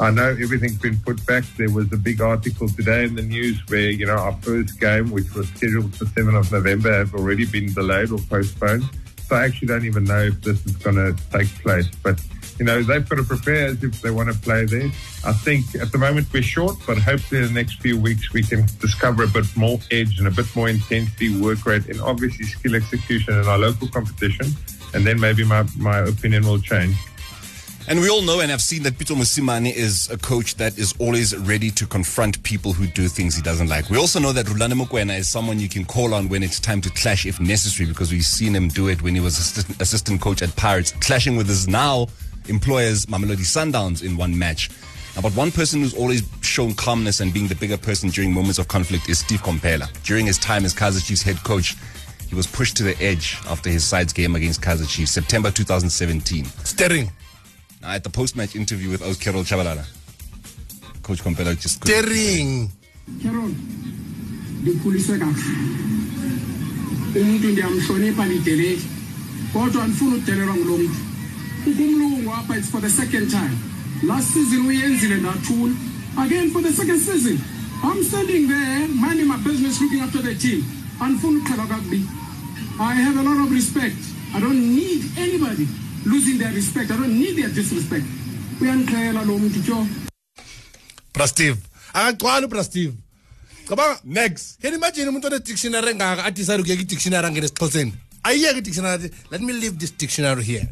I 0.00 0.10
know 0.10 0.30
everything's 0.30 0.78
been 0.78 0.98
put 0.98 1.24
back. 1.24 1.44
There 1.56 1.70
was 1.70 1.92
a 1.92 1.96
big 1.96 2.20
article 2.20 2.68
today 2.68 3.04
in 3.04 3.14
the 3.14 3.22
news 3.22 3.60
where, 3.68 3.90
you 3.90 4.06
know, 4.06 4.16
our 4.16 4.36
first 4.42 4.80
game, 4.80 5.10
which 5.10 5.32
was 5.34 5.48
scheduled 5.50 5.94
for 5.94 6.04
7th 6.06 6.38
of 6.38 6.52
November, 6.52 6.92
have 6.92 7.14
already 7.14 7.46
been 7.46 7.72
delayed 7.72 8.10
or 8.10 8.18
postponed. 8.18 8.84
So 9.28 9.36
I 9.36 9.44
actually 9.44 9.68
don't 9.68 9.84
even 9.84 10.04
know 10.04 10.24
if 10.24 10.40
this 10.42 10.66
is 10.66 10.76
going 10.76 10.96
to 10.96 11.16
take 11.30 11.48
place. 11.62 11.88
But, 12.02 12.20
you 12.58 12.64
know, 12.64 12.82
they've 12.82 13.08
got 13.08 13.16
to 13.16 13.24
prepare 13.24 13.70
if 13.70 14.02
they 14.02 14.10
want 14.10 14.32
to 14.32 14.38
play 14.38 14.64
there. 14.64 14.90
I 15.24 15.32
think 15.32 15.74
at 15.76 15.90
the 15.92 15.98
moment 15.98 16.28
we're 16.32 16.42
short, 16.42 16.76
but 16.86 16.98
hopefully 16.98 17.42
in 17.42 17.48
the 17.48 17.52
next 17.52 17.80
few 17.80 17.98
weeks 17.98 18.32
we 18.32 18.42
can 18.42 18.66
discover 18.80 19.24
a 19.24 19.28
bit 19.28 19.44
more 19.56 19.78
edge 19.90 20.18
and 20.18 20.28
a 20.28 20.30
bit 20.30 20.46
more 20.54 20.68
intensity, 20.68 21.40
work 21.40 21.64
rate, 21.66 21.86
and 21.86 22.00
obviously 22.00 22.44
skill 22.46 22.74
execution 22.74 23.34
in 23.34 23.46
our 23.46 23.58
local 23.58 23.88
competition. 23.88 24.46
And 24.94 25.04
then 25.04 25.18
maybe 25.18 25.44
my, 25.44 25.64
my 25.76 25.98
opinion 25.98 26.46
will 26.46 26.60
change. 26.60 26.96
And 27.86 28.00
we 28.00 28.08
all 28.08 28.22
know 28.22 28.40
and 28.40 28.50
have 28.50 28.62
seen 28.62 28.82
that 28.84 28.94
Pitso 28.94 29.14
Mosimane 29.14 29.70
is 29.70 30.08
a 30.10 30.16
coach 30.16 30.54
that 30.54 30.78
is 30.78 30.94
always 30.98 31.36
ready 31.36 31.70
to 31.72 31.86
confront 31.86 32.42
people 32.42 32.72
who 32.72 32.86
do 32.86 33.08
things 33.08 33.36
he 33.36 33.42
doesn't 33.42 33.68
like. 33.68 33.90
We 33.90 33.98
also 33.98 34.18
know 34.18 34.32
that 34.32 34.46
Rhulani 34.46 34.72
Mokwena 34.72 35.18
is 35.18 35.28
someone 35.28 35.60
you 35.60 35.68
can 35.68 35.84
call 35.84 36.14
on 36.14 36.30
when 36.30 36.42
it's 36.42 36.58
time 36.58 36.80
to 36.80 36.90
clash 36.90 37.26
if 37.26 37.40
necessary 37.40 37.86
because 37.86 38.10
we've 38.10 38.24
seen 38.24 38.54
him 38.54 38.68
do 38.68 38.88
it 38.88 39.02
when 39.02 39.14
he 39.14 39.20
was 39.20 39.38
assistant, 39.38 39.82
assistant 39.82 40.22
coach 40.22 40.40
at 40.40 40.56
Pirates, 40.56 40.92
clashing 40.92 41.36
with 41.36 41.46
his 41.46 41.68
now 41.68 42.06
employers, 42.48 43.06
Mamelodi 43.06 43.44
Sundowns, 43.44 44.02
in 44.02 44.16
one 44.16 44.36
match. 44.38 44.70
Now, 45.16 45.22
but 45.22 45.32
one 45.36 45.52
person 45.52 45.80
who's 45.80 45.94
always 45.94 46.22
shown 46.40 46.74
calmness 46.74 47.20
and 47.20 47.32
being 47.32 47.46
the 47.48 47.54
bigger 47.54 47.76
person 47.76 48.10
during 48.10 48.32
moments 48.32 48.58
of 48.58 48.66
conflict 48.68 49.08
is 49.08 49.18
Steve 49.20 49.42
Komphela. 49.42 49.88
During 50.02 50.26
his 50.26 50.38
time 50.38 50.64
as 50.64 50.74
Kaizer 50.74 51.04
Chiefs 51.06 51.22
head 51.22 51.36
coach, 51.44 51.76
he 52.28 52.34
was 52.34 52.46
pushed 52.46 52.76
to 52.78 52.82
the 52.82 53.00
edge 53.00 53.38
after 53.48 53.70
his 53.70 53.84
side's 53.84 54.12
game 54.12 54.34
against 54.34 54.60
Kaizer 54.60 54.88
Chiefs, 54.88 55.12
September 55.12 55.50
2017. 55.50 56.44
Steering. 56.64 57.10
Now, 57.80 57.90
at 57.92 58.02
the 58.02 58.10
post-match 58.10 58.56
interview 58.56 58.90
with 58.90 59.02
Oz 59.02 59.16
Carol 59.18 59.42
Tshabalala, 59.44 59.84
Coach 61.02 61.22
Komphela 61.22 61.58
just 61.60 61.80
couldn't- 61.80 62.02
Steering. 62.04 62.70
Carol 63.22 63.50
ndikhulise 64.62 65.18
kahle 65.18 65.34
umuntu 67.20 67.48
ndiyamhlonipha 67.48 68.26
lideleli 68.26 68.82
kodwa 69.52 69.84
andifuni 69.84 70.14
udelelwa 70.14 70.56
ngulo 70.56 70.78
mntu 70.78 70.94
ukumlungu 71.66 72.30
apha 72.32 72.56
it's 72.58 72.70
for 72.70 72.80
the 72.80 72.90
second 72.90 73.30
time. 73.30 73.56
Last 74.02 74.28
season 74.34 74.66
uyenzile 74.66 75.16
ndathula 75.16 75.74
again 76.18 76.50
for 76.50 76.62
the 76.62 76.72
second 76.72 77.00
season 77.00 77.38
i'm 77.82 78.04
standing 78.04 78.46
there 78.48 78.88
minding 78.88 79.26
my 79.26 79.36
business 79.36 79.80
looking 79.80 80.00
after 80.00 80.22
the 80.22 80.34
team. 80.34 80.64
Andifuni 81.00 81.40
uqhelwa 81.40 81.66
kakubi 81.66 82.00
i 82.80 82.94
have 82.94 83.16
a 83.18 83.22
lot 83.22 83.40
of 83.44 83.52
respect. 83.52 83.96
I 84.34 84.40
don't 84.40 84.74
need 84.76 85.02
anybody 85.18 85.68
losing 86.06 86.38
their 86.38 86.52
respect. 86.52 86.90
I 86.90 86.96
don't 86.96 87.18
need 87.18 87.36
their 87.36 87.48
disrespect. 87.48 88.04
Uyandiqhela 88.60 89.24
lo 89.24 89.38
mntu 89.38 89.62
tyo 89.62 89.86
bra 91.14 91.26
steve. 91.26 91.56
Akagcwali 91.94 92.46
bra 92.46 92.64
steve. 92.64 92.92
Cabanga 93.68 94.00
Next. 94.04 94.60
can 94.60 94.72
you 94.72 94.78
imagine 94.78 95.08
umuntu 95.08 95.26
one-dictionary 95.26 95.90
engaka 95.90 96.24
adicide 96.24 96.60
ukuyeka 96.60 96.82
i-dictionary 96.82 97.26
angene 97.26 97.46
esixhoseni? 97.46 97.92
Ayiyeke 98.22 98.58
i-dictionary 98.58 99.10
let 99.30 99.40
me 99.40 99.52
leave 99.52 99.78
this 99.78 99.90
dictionary 99.96 100.42
here 100.44 100.68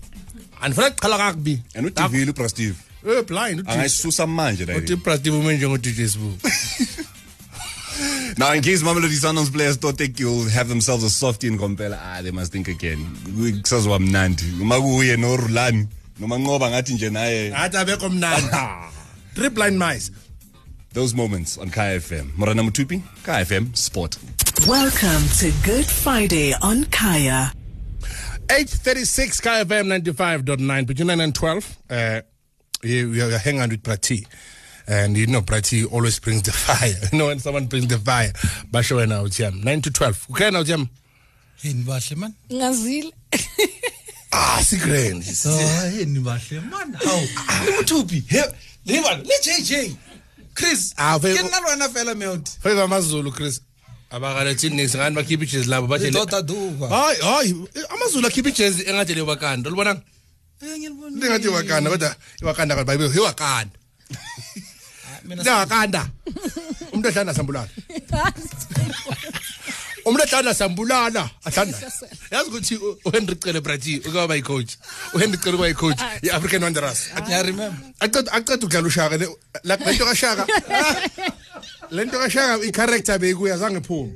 andifuna 0.62 0.90
kuqhala 0.90 1.18
kakubi 1.18 1.60
And 1.74 1.86
uDivile 1.86 2.30
uBra 2.30 2.48
Steve 2.48 2.74
Eh, 3.08 3.24
blind 3.26 3.60
uthi- 3.60 3.70
angayisusa 3.72 4.26
manje 4.26 4.64
la 4.66 4.76
uthi 4.76 4.96
bra 4.96 5.16
steve 5.18 5.36
ume 5.36 5.56
njengo-dj 5.56 6.06
sbu 6.08 6.32
Now, 8.38 8.52
in 8.54 8.62
case 8.62 8.82
Mamelodi 8.82 9.16
Sundowns 9.20 9.50
players 9.52 9.76
don't 9.76 9.96
think 9.98 10.18
you'll 10.18 10.48
have 10.48 10.66
themselves 10.68 11.04
a 11.04 11.10
softie 11.10 11.46
in 11.48 11.58
Komphela, 11.58 11.98
ah, 12.02 12.22
they 12.22 12.30
must 12.30 12.50
think 12.50 12.66
again. 12.68 12.98
Kusazwa 13.62 13.98
mnandi. 13.98 14.44
Uma 14.60 14.80
kuye 14.80 15.16
no 15.18 15.36
Rhulani, 15.36 15.86
noma 16.18 16.38
Ngoba 16.38 16.70
ngathi 16.70 16.94
nje 16.94 17.10
naye. 17.10 17.52
athi 17.54 17.76
abekho 17.76 18.08
mnandi 18.08 18.48
three 19.34 19.50
blind 19.50 19.78
mice 19.78 20.10
Those 20.94 21.14
moments 21.14 21.58
on 21.58 21.70
Kaya 21.70 22.00
FM. 22.00 22.30
Morana 22.36 22.62
Mutupi, 22.62 23.02
Kaya 23.22 23.44
FM 23.44 23.74
Sport. 23.76 24.18
Welcome 24.66 25.28
to 25.40 25.50
Good 25.64 25.86
Friday 25.86 26.54
on 26.62 26.84
Kaya. 26.86 27.52
836 28.52 29.40
KFM 29.40 29.86
95.9 30.04 30.86
between 30.86 31.06
9 31.06 31.20
and 31.20 31.34
12 31.34 31.76
uh 31.90 32.20
you, 32.82 33.12
you 33.12 33.24
are 33.24 33.38
hanging 33.38 33.60
out 33.62 33.70
with 33.70 33.82
Prati 33.82 34.26
and 34.86 35.16
you 35.16 35.26
know 35.26 35.40
Prati 35.40 35.86
always 35.86 36.18
brings 36.18 36.42
the 36.42 36.52
fire. 36.66 36.92
You 37.12 37.18
know 37.18 37.26
when 37.28 37.38
someone 37.38 37.64
brings 37.66 37.86
the 37.86 37.98
fire 37.98 38.32
basho 38.70 38.96
wena 38.96 39.22
uthiyam 39.22 39.64
9 39.64 39.80
to 39.82 39.90
12 39.90 40.26
okay 40.32 40.50
now 40.50 40.62
uthiyam 40.62 40.88
yini 41.62 41.82
bahle 41.84 42.16
man. 42.16 42.34
Ngazile. 42.50 43.12
Ah 44.34 44.60
sigrand 44.62 45.22
oh 45.46 45.90
yini 45.96 46.20
bahle 46.20 46.60
man. 46.70 46.92
Hawu 46.92 47.78
umthupi 47.78 48.22
he 48.28 48.42
le 48.86 49.02
bana 49.02 49.22
le 49.22 49.34
JJ 49.42 49.96
Chris 50.54 50.94
Ah, 50.98 51.16
ve- 51.18 51.34
ke 51.36 51.42
nna 51.42 51.60
le 51.60 51.66
wena 51.70 51.88
fela 51.88 52.14
meuti 52.14 52.58
favor 52.60 52.82
amazulu 52.84 53.32
Chris 53.34 53.60
abakalethin 54.12 54.74
nix 54.76 54.94
ngani 54.96 55.16
bakhiphe 55.16 55.34
ibeaches 55.34 55.66
labo 55.72 55.86
bathehayi 55.86 57.20
hayi 57.28 57.50
amazulu 57.94 58.26
akhiphe 58.26 58.50
iijezi 58.50 58.82
engathi 58.88 59.14
lewakanda 59.14 59.68
olubonanga 59.68 60.02
ndingathi 61.16 61.48
wakanda 61.48 61.90
kodwa 61.90 62.16
iwakanda 62.42 62.74
kanti 62.74 62.88
bayibe 62.88 63.04
yiwakanda 63.16 63.76
ndingakanda 65.24 66.02
umntu 66.92 67.08
ehlala 67.08 67.24
nasambulala 67.30 67.70
umntu 70.06 70.22
ehlala 70.24 70.48
nasambulala 70.48 71.22
ahlanda 71.48 71.78
yazi 72.32 72.48
ukuthi 72.50 72.74
uhenry 73.06 73.36
cele 73.42 73.60
brati 73.60 73.92
ukaba 74.08 74.34
yicoach 74.34 74.72
uhenry 75.14 75.38
cele 75.38 75.54
ukuba 75.54 75.68
yicoach 75.68 76.00
i-african 76.22 76.62
wanderers 76.64 77.00
aceda 78.00 78.54
ukudlala 78.54 78.86
ushaka 78.86 79.16
lento 79.64 80.04
kashaka 80.04 80.44
Lento 81.92 82.18
kaShaka 82.18 82.64
i-character 82.64 83.18
beyikuya 83.18 83.56
zange 83.58 83.80
phumi. 83.80 84.12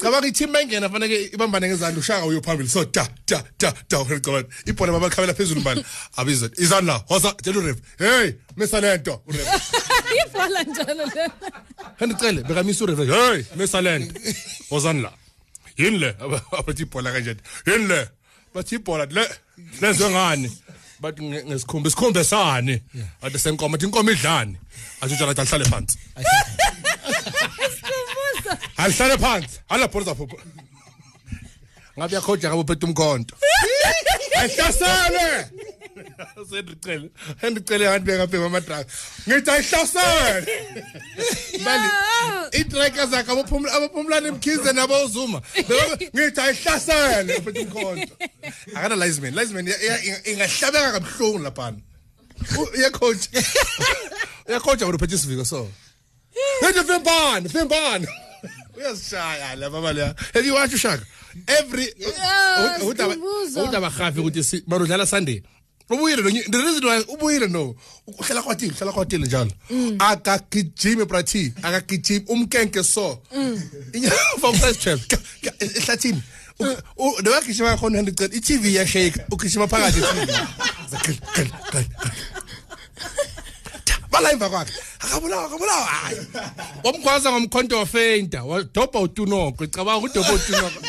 Cabanga 0.00 0.26
i-team 0.26 0.50
mengena 0.50 0.88
fanele 0.90 1.24
ibambane 1.32 1.68
ngezandla 1.68 2.00
ushaka 2.00 2.26
uyo 2.26 2.42
phambili. 2.42 2.68
So 2.68 2.84
da 2.84 3.06
da 3.26 3.42
da 3.58 3.72
da 3.88 4.00
uHenry 4.00 4.44
ibhola 4.66 4.92
babakhabela 4.92 5.34
phezulu 5.34 5.60
mbali 5.60 5.84
abizwa 6.16 6.50
izandla 6.58 7.04
hosa 7.08 7.32
tell 7.42 7.56
uref. 7.56 7.78
Hey 7.98 8.32
misa 8.56 8.80
lento 8.80 9.22
uref. 9.28 9.46
Ibhola 10.26 10.62
njalo 10.62 11.04
le. 11.06 11.30
Handicele 12.00 12.42
bekamisa 12.42 12.84
uref. 12.84 12.98
Hey 12.98 13.44
mesalent 13.56 14.12
ozani 14.70 15.02
la 15.02 15.12
yini 15.78 15.98
le? 15.98 16.16
Abathi 16.58 16.82
ibhola 16.82 17.12
kanjani? 17.12 17.40
Yini 17.66 17.86
le? 17.86 18.08
Bathi 18.54 18.74
ibhola 18.74 19.06
le 19.06 19.28
lenziwe 19.80 20.10
ngani? 20.10 20.50
Bathi 21.02 21.22
nge- 21.22 21.44
ngesikhumba 21.48 21.88
isikhumba 21.88 22.24
sani 22.24 22.74
ade 23.22 23.38
senkomo 23.38 23.74
athi 23.76 23.86
inkomo 23.86 24.10
idlani. 24.10 24.56
Athi 25.00 25.12
utshela 25.14 25.32
athi 25.32 25.40
alihlale 25.40 25.64
phansi. 25.72 25.96
Alihlale 28.82 29.16
phansi. 29.24 29.56
Alabhola 29.68 30.04
zapho 30.04 30.24
ngabe 31.98 32.14
yakhoja 32.16 32.48
ngabe 32.48 32.62
uphethe 32.62 32.86
umkhonto? 32.86 33.34
Ayihlasele 34.38 35.26
sendicele. 36.50 37.08
Sendicele 37.40 37.84
ngandibeka 37.84 38.26
phe 38.30 38.38
ngamadraka 38.38 38.90
ngithi 39.28 39.50
ayihlasele 39.50 40.46
i-drikers 42.52 43.12
akhe 43.12 43.30
abaphumlana 43.32 44.28
emkhize 44.28 44.72
nabozuma. 44.72 45.42
Ngithi 46.14 46.40
ayihlasele 46.40 47.40
phethe 47.40 47.60
inkonto 47.60 48.14
akana 48.74 48.96
lizeman 48.96 49.34
lizeman 49.34 49.66
ingahlabeka 50.30 50.92
kabuhlungu 50.92 51.38
laphana. 51.38 51.78
Uyacoach 52.74 53.24
uyacoacha 54.48 54.86
wena 54.86 54.96
uphethe 54.96 55.14
isiviko 55.14 55.44
so. 55.44 55.68
Ngithi 56.62 56.84
fembani 56.84 57.48
fembani 57.48 58.06
uyasishaya 58.76 59.56
laba 59.56 59.80
baleya 59.80 60.14
have 60.34 60.46
you 60.46 60.54
watch 60.54 60.74
ushaka? 60.74 61.04
Every 61.46 61.86
udaba 62.88 63.16
udaba 63.64 63.90
khafi 63.90 64.20
ukuthi 64.20 64.62
barudlala 64.66 65.06
sunday? 65.06 65.42
Ubuyile 65.96 66.22
no 66.22 66.30
the 66.30 66.58
reason 66.58 66.84
why 66.84 67.04
ubuyile 67.08 67.48
no 67.48 67.74
uhlala 68.06 68.42
kwatile 68.42 68.72
uhlala 68.72 68.92
kwatile 68.92 69.26
njalo. 69.26 69.50
Akagijimi 69.98 71.04
brati 71.04 71.52
akagijimi 71.62 72.24
umkenke 72.28 72.84
so. 72.84 73.18
From 74.40 74.54
first 74.54 74.80
chef 74.80 75.00
ehlathini? 75.58 76.22
Newagijima 77.22 77.76
khona 77.76 77.96
handicela 77.96 78.34
i-tv 78.34 78.70
iyashake 78.70 79.20
ugijima 79.30 79.68
phakathi 79.68 79.98
i-tv 79.98 80.26
bala 84.10 84.32
emva 84.32 84.50
kwakhe. 84.50 84.72
Akabulawa 85.00 85.44
akabulawa 85.46 85.84
hayi. 85.84 86.16
Wamkhwaza 86.84 87.32
ngomkhonto 87.32 87.78
wafeinta 87.78 88.44
wadobha 88.44 89.00
utunoko 89.00 89.66
cabanga 89.66 90.06
udobha 90.06 90.32
utunoko 90.32 90.80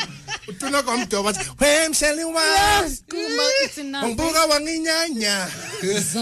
utunoko 0.48 0.90
wamdoba 0.90 1.30
athi 1.30 1.50
we 1.60 1.88
msheli 1.88 2.24
wazi 2.24 3.04
Kumba, 3.10 3.42
it's 3.64 3.78
enough. 3.78 4.04
ngibuka 4.04 4.44
wanginyanya 4.44 5.48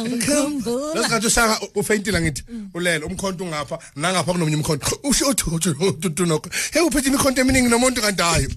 Ngikhumbula. 0.07 0.95
lesikhathi 0.95 1.27
ushaka 1.27 1.61
ufeyintile 1.75 2.21
ngithi 2.21 2.45
ulele 2.75 3.05
umkhonto 3.05 3.45
ungapha 3.45 3.79
nangapha 3.97 4.33
kunomunye 4.33 4.57
umkhonto 4.57 4.99
usho 5.03 5.29
utunoko 5.29 6.51
hey 6.73 6.83
uphethe 6.83 7.09
imikhonto 7.09 7.41
eminingi 7.41 7.69
nomuntu 7.69 8.01
kanti 8.01 8.23
hayi 8.23 8.49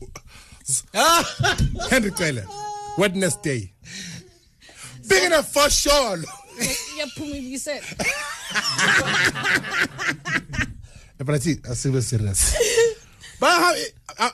henry 1.89 2.11
cele 2.11 2.43
wednesday 2.97 3.69
big 5.07 5.23
enough 5.23 5.45
for 5.53 5.69
sure 5.69 6.21
Iyaphuma 6.95 7.35
ibisela. 7.37 7.81
Brati, 11.25 11.59
asibe 11.71 12.01
serious. 12.01 12.53
Ba 13.39 13.73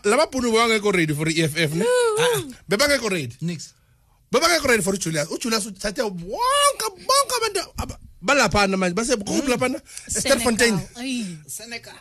lababhunu 0.03 0.51
bangekho 0.51 0.91
ready 0.93 1.13
for 1.13 1.27
i-EFF 1.29 1.74
ne? 1.74 1.86
Ah, 1.86 2.24
ah, 2.25 2.41
Bebangekho 2.70 3.10
ready. 3.10 3.36
nix 3.41 3.74
babake 4.31 4.59
kuride 4.61 4.83
for 4.83 4.93
ujulius. 4.93 5.27
Ujulius 5.31 5.65
uthathe 5.65 6.01
wonke 6.01 6.88
bonke 7.07 7.33
abantu 7.38 7.61
balaphana 8.21 8.77
manje 8.77 8.95
basebukhulu 8.95 9.47
laphana? 9.50 9.79
Esterfontein 10.07 10.79
senegal. 11.47 11.93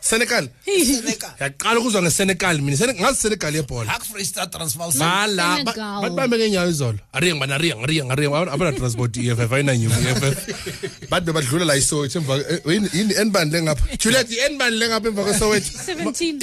Senegal. 0.00 0.48
Yaqala 1.40 1.80
ukuzwa 1.80 2.02
ngesenegal 2.02 2.60
mina. 2.60 2.76
Ngazi 2.76 3.18
senegal 3.20 3.54
yebhola. 3.54 3.98
Mala 4.98 5.64
batibambe 5.64 6.36
ngeenyawo 6.38 6.70
izolo. 6.70 6.98
Ariyeng 7.12 7.40
bana 7.40 7.54
ariyeng 7.56 7.80
ariyeng 7.84 8.10
ariyeng 8.12 8.34
abanatransport 8.54 9.16
i-eff 9.16 9.52
ayinanyuka 9.52 9.98
i-eff 10.04 10.22
bathi 11.10 11.24
bebadlula 11.26 11.64
la 11.64 11.76
isowethu 11.76 12.18
emva 12.18 12.36
eh, 12.36 12.60
yini 12.94 13.14
enbani 13.22 13.50
lengapha 13.50 13.96
juliet 13.96 14.30
yi-enbani 14.30 14.76
lengapha 14.76 15.08
emva 15.08 15.22
kwesowethu 15.24 15.70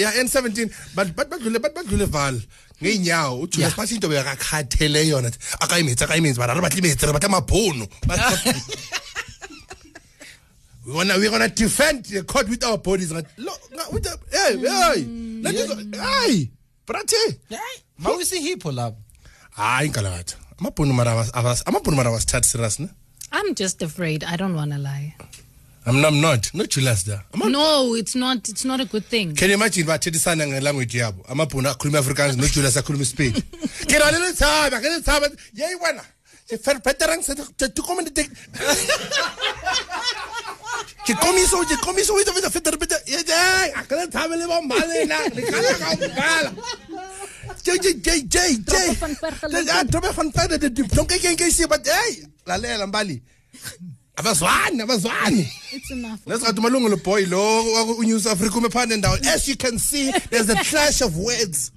ya 0.02 0.10
n 0.24 0.28
seventeen. 0.28 0.70
Bathi 0.96 1.12
badlule 1.14 1.60
badlule 1.60 2.06
vala 2.06 2.42
ngeenyawo 2.82 3.40
ujulius 3.42 3.76
bathi 3.76 3.96
into 3.96 4.08
bekakhathele 4.10 5.08
yona. 5.08 5.32
Akayimitsi 5.60 6.04
akayimitsi 6.04 6.40
barara 6.40 6.62
bathi 6.62 6.78
imitsi 6.80 7.06
bathi 7.06 7.26
amabhunu. 7.26 7.88
We 10.86 10.94
wanna 10.94 11.18
we 11.18 11.30
gonna 11.30 11.50
defend 11.50 12.06
the 12.06 12.24
court 12.24 12.48
with 12.50 12.64
our 12.64 12.78
bodies. 12.78 13.12
Ngathi 13.12 13.28
lo 13.38 13.52
nga- 13.76 13.90
with 13.92 14.04
the- 14.04 14.20
hey 14.32 14.58
hey 14.58 15.42
let 15.44 15.56
us 15.56 15.70
mm. 15.76 15.94
hey 15.94 16.50
brati 16.88 17.16
mawuyisihipho 18.00 18.72
lapho. 18.72 18.98
Hayi 19.58 19.90
nkalakatha 19.90 20.36
amabhunu 20.60 20.94
mara 20.94 21.12
awas- 21.14 21.32
awas- 21.32 21.64
amabhunu 21.66 21.98
mara 21.98 22.12
wasithathi 22.12 22.48
serious 22.50 22.80
ne? 22.80 22.88
I'm 23.34 23.54
just 23.56 23.82
afraid. 23.84 24.24
I 24.24 24.38
don't 24.38 24.56
want 24.56 24.72
to 24.72 24.78
lie. 24.78 25.16
I'm, 25.88 26.04
I'm 26.06 26.20
not. 26.22 26.54
No 26.54 26.66
julius 26.66 27.04
da 27.06 27.20
Ama- 27.34 27.50
No, 27.50 27.96
it's 27.96 28.14
not. 28.16 28.50
It's 28.50 28.66
not 28.66 28.80
a 28.82 28.86
good 28.86 29.06
thing. 29.06 29.36
can 29.36 29.48
you 29.50 29.56
imagine 29.56 29.86
bathethisana 29.88 30.46
ngelanguage 30.48 30.98
yabo 30.98 31.24
amabhunu 31.30 31.70
akhuluma 31.70 32.00
afrikaans 32.04 32.36
nojulius 32.38 32.78
akhuluma 32.78 33.04
ispain 33.08 33.34
ke 33.88 33.96
na 34.00 34.12
le 34.12 34.20
letshaba 34.26 34.82
ke 34.84 34.88
letshaba 34.94 35.28
yei 35.54 35.76
wena 35.84 36.04
beterang 36.86 37.22
sekomende 37.24 38.24
ke 41.06 41.14
komiso 41.24 41.64
ke 41.70 41.76
komiso 41.86 42.14
wita 42.16 42.32
wita 42.36 42.50
fetere 42.50 42.78
bete 42.78 42.98
ye 43.08 43.18
ye 43.18 43.72
a 43.76 43.84
ke 43.88 43.96
letshaba 43.96 44.36
le 44.38 44.46
bo 44.48 44.62
malena 44.62 45.18
le 45.36 45.42
kana 45.42 45.74
ka 45.80 45.90
bala 46.20 46.52
J 47.64 47.78
J 47.80 47.94
J 48.06 48.22
J 48.28 48.38
J. 48.64 48.94
Van 49.00 49.16
Bergelen. 49.22 49.66
Ja, 49.66 49.84
Trobe 49.86 50.12
van 50.14 50.32
Bergelen 50.32 50.60
de 50.74 50.84
don't 50.96 51.08
ke 51.10 51.36
ke 51.36 51.52
se 51.52 51.66
but 51.68 51.86
hey 51.88 52.24
lalela 52.46 52.88
mbali 52.88 53.22
abazwani 54.18 54.82
abazwani. 54.82 55.48
It's 55.72 55.92
enough. 55.92 56.20
lesikhathi 56.28 56.60
umalungelo 56.60 56.98
boy 57.04 57.26
lo 57.26 57.96
unews 57.98 58.26
africa 58.28 58.56
ume 58.58 58.70
phana 58.70 58.96
as 59.34 59.48
you 59.48 59.56
can 59.56 59.78
see 59.80 60.12
there's 60.30 60.50
a 60.50 60.56
clash 60.56 61.02
of 61.02 61.16
words. 61.18 61.72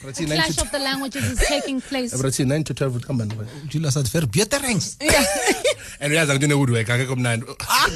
Clash 0.00 0.58
of 0.58 0.70
the 0.70 0.78
languages 0.78 1.24
is 1.24 1.38
taking 1.48 1.80
place. 1.80 2.14
Brathi, 2.14 2.46
9 2.46 2.64
to 2.64 2.74
12 2.74 2.96
ukhamba 2.96 3.24
nabo 3.24 3.44
julius 3.68 3.96
athi 3.96 4.10
ver 4.10 4.26
beterings 4.26 4.96
and 6.00 6.12
uyazi 6.12 6.32
ukuthi 6.32 6.44
une-woodwork 6.44 6.90
akekho 6.90 7.16
mnandi. 7.16 7.46
Ah. 7.68 7.88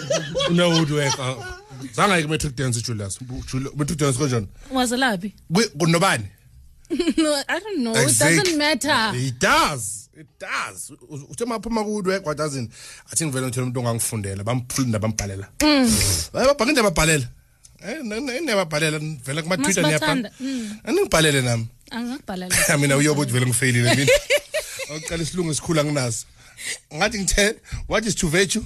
Une-woodwork 0.50 1.20
ah. 1.20 1.36
zange 1.92 2.14
ayike 2.14 2.28
metric 2.28 2.56
dance 2.56 2.78
ujulius. 2.78 3.18
Jul- 3.52 3.72
metric 3.76 3.98
dance 3.98 4.18
kanjani 4.18 4.46
Was 4.70 4.92
alabi? 4.92 5.34
Kwi- 5.52 5.68
kunobani? 5.78 6.24
No, 7.18 7.42
I 7.48 7.58
don't 7.60 7.80
know. 7.84 7.92
It 7.94 8.18
doesn't 8.18 8.56
matter. 8.56 9.12
it 9.14 9.38
does 9.38 10.07
it 10.18 10.26
does. 10.38 10.90
Uthe 11.30 11.44
maphuma 11.44 11.84
ku-woodwork 11.84 12.26
wadazini 12.26 12.68
athi 13.12 13.26
ngivele 13.26 13.46
ngithole 13.46 13.64
umuntu 13.66 13.80
ongangifundela 13.80 14.44
bamfunda 14.44 14.98
bambhalela 14.98 15.46
babhange 16.32 16.70
into 16.70 16.82
yababhalela. 16.82 17.28
Ine 17.82 18.50
yababhalela 18.50 18.98
vele 18.98 19.42
kuma-twitter 19.42 19.82
Masibathanda. 19.82 20.30
niyabhala 20.40 20.84
aningibhalele 20.84 21.42
nami. 21.42 21.66
Angakubhalela. 21.90 22.78
mina 22.80 22.96
uyobe 22.96 23.20
uthi 23.20 23.32
vele 23.32 23.46
ngifeyilile 23.46 23.94
mina. 23.94 24.12
Okuqala 24.90 25.22
isilungu 25.22 25.50
esikhulu 25.50 25.80
anginaso. 25.80 26.26
Ngathi 26.94 27.18
ngithe 27.18 27.54
what 27.86 28.06
is 28.06 28.14
to 28.14 28.26
virtue? 28.28 28.64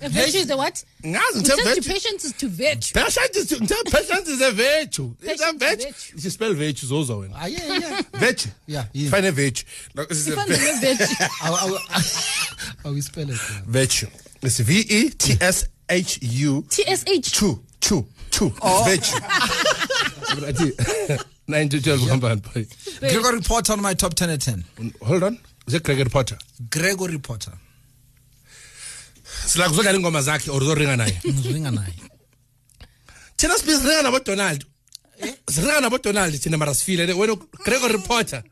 A 0.00 0.08
virtue 0.08 0.38
is 0.38 0.46
the 0.46 0.56
what? 0.56 0.84
ngazi 1.04 1.40
It 1.40 1.44
ngithe 1.46 1.64
virtue. 1.64 1.92
patience 1.92 2.24
is 2.24 2.32
to 2.34 2.48
virtue. 2.48 2.94
Patience 2.94 3.36
is 3.36 3.46
to- 3.48 3.56
ngithe 3.56 3.90
patience 3.90 4.28
is 4.28 4.40
a 4.40 4.50
virtue. 4.52 5.14
It's 5.22 5.42
a 5.42 5.52
virtue. 5.52 5.86
virtue. 5.86 6.14
you 6.22 6.30
spell 6.30 6.54
virtue 6.54 6.86
zozo 6.86 7.20
wena 7.20 7.34
Ah, 7.36 7.46
yeah, 7.46 7.78
yeah. 7.78 8.02
virtue. 8.14 8.50
Yeah, 8.66 8.84
yeah. 8.92 9.10
find 9.10 9.26
a 9.26 9.32
virtue. 9.32 9.64
Like, 9.94 10.08
this 10.08 10.18
is 10.18 10.28
a 10.28 10.36
Ifana 10.36 10.48
ne-virtue. 10.48 11.24
awuyispele 12.84 13.34
virtue. 13.66 14.06
It's 14.42 14.60
v 14.60 14.80
e 14.88 15.10
t 15.10 15.36
s 15.40 15.66
h 15.88 16.18
u. 16.22 16.64
TSH. 16.68 17.32
two 17.38 17.58
two 17.80 18.06
two 18.30 18.50
virtue. 18.84 19.16
Athi, 20.46 20.72
9 21.48 21.68
to 21.70 21.80
12 21.80 22.00
hambani 22.10 22.42
boy 22.42 22.66
gregory 23.00 23.40
potter 23.40 23.72
on 23.72 23.80
my 23.80 23.94
top 23.94 24.14
10 24.14 24.30
at 24.30 24.40
10 24.42 24.64
hold 25.02 25.22
on. 25.22 25.38
Is 25.66 25.74
it 25.74 25.82
Gregory 25.82 26.08
Potter? 26.10 26.38
Gregory 26.70 27.18
potter 27.18 27.52
sila 29.48 29.68
kuzodlala 29.68 29.98
ingoma 29.98 30.22
zakhe 30.22 30.50
or 30.50 30.62
uzoringa 30.62 30.96
naye? 30.96 31.20
Ngizoringa 31.32 31.70
naye. 31.70 31.94
Thina 33.36 33.54
sibe 33.58 33.76
siringa 33.76 34.02
nabodonald 34.02 34.64
siringa 35.50 35.80
nabodonald 35.80 36.40
thina 36.42 36.56
mara 36.58 36.74
sifile 36.74 37.12
wena 37.12 37.36
gregor 37.64 37.92
reporter. 37.92 38.42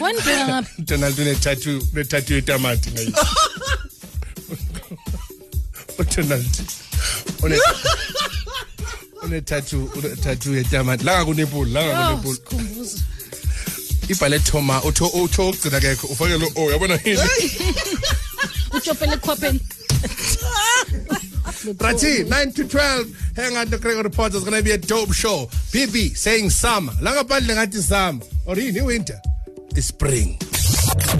Ngaphi? 0.00 0.82
donald 0.88 1.18
unetatu 1.18 1.86
unetatu 1.92 2.34
yetamati 2.34 2.90
ngayo 2.90 3.12
udonald 5.98 6.56
une 7.42 7.58
unetatu 9.22 9.84
unetatu 9.94 10.54
yetamati 10.54 11.04
langa 11.04 11.24
kunepuli 11.24 11.72
langa 11.72 12.10
Oh, 12.10 12.36
ibhale 14.08 14.38
thoma 14.38 14.82
utho 14.84 15.06
utho 15.06 15.48
ugcina 15.48 15.80
kekho 15.80 16.06
ufake 16.06 16.38
lo 16.38 16.52
o 16.56 16.70
yabona 16.72 16.98
yini 17.04 17.20
Uchopele 18.82 19.16
khwapheni. 19.16 19.60
Brati, 21.74 22.28
9 22.28 22.52
to 22.52 22.68
12, 22.68 23.32
hang 23.36 23.56
on 23.56 23.68
the 23.70 23.78
Gregor 23.78 24.02
Reporter. 24.02 24.36
It's 24.36 24.44
going 24.44 24.56
to 24.56 24.64
be 24.64 24.72
a 24.72 24.78
dope 24.78 25.12
show. 25.12 25.46
BB 25.70 26.16
saying 26.16 26.50
summer. 26.50 26.92
Langa 26.94 27.28
pali 27.28 27.42
ngati 27.46 27.78
summer. 27.80 28.24
Or 28.46 28.58
in 28.58 28.84
winter. 28.84 29.20
It's 29.76 29.86
spring. 29.86 30.36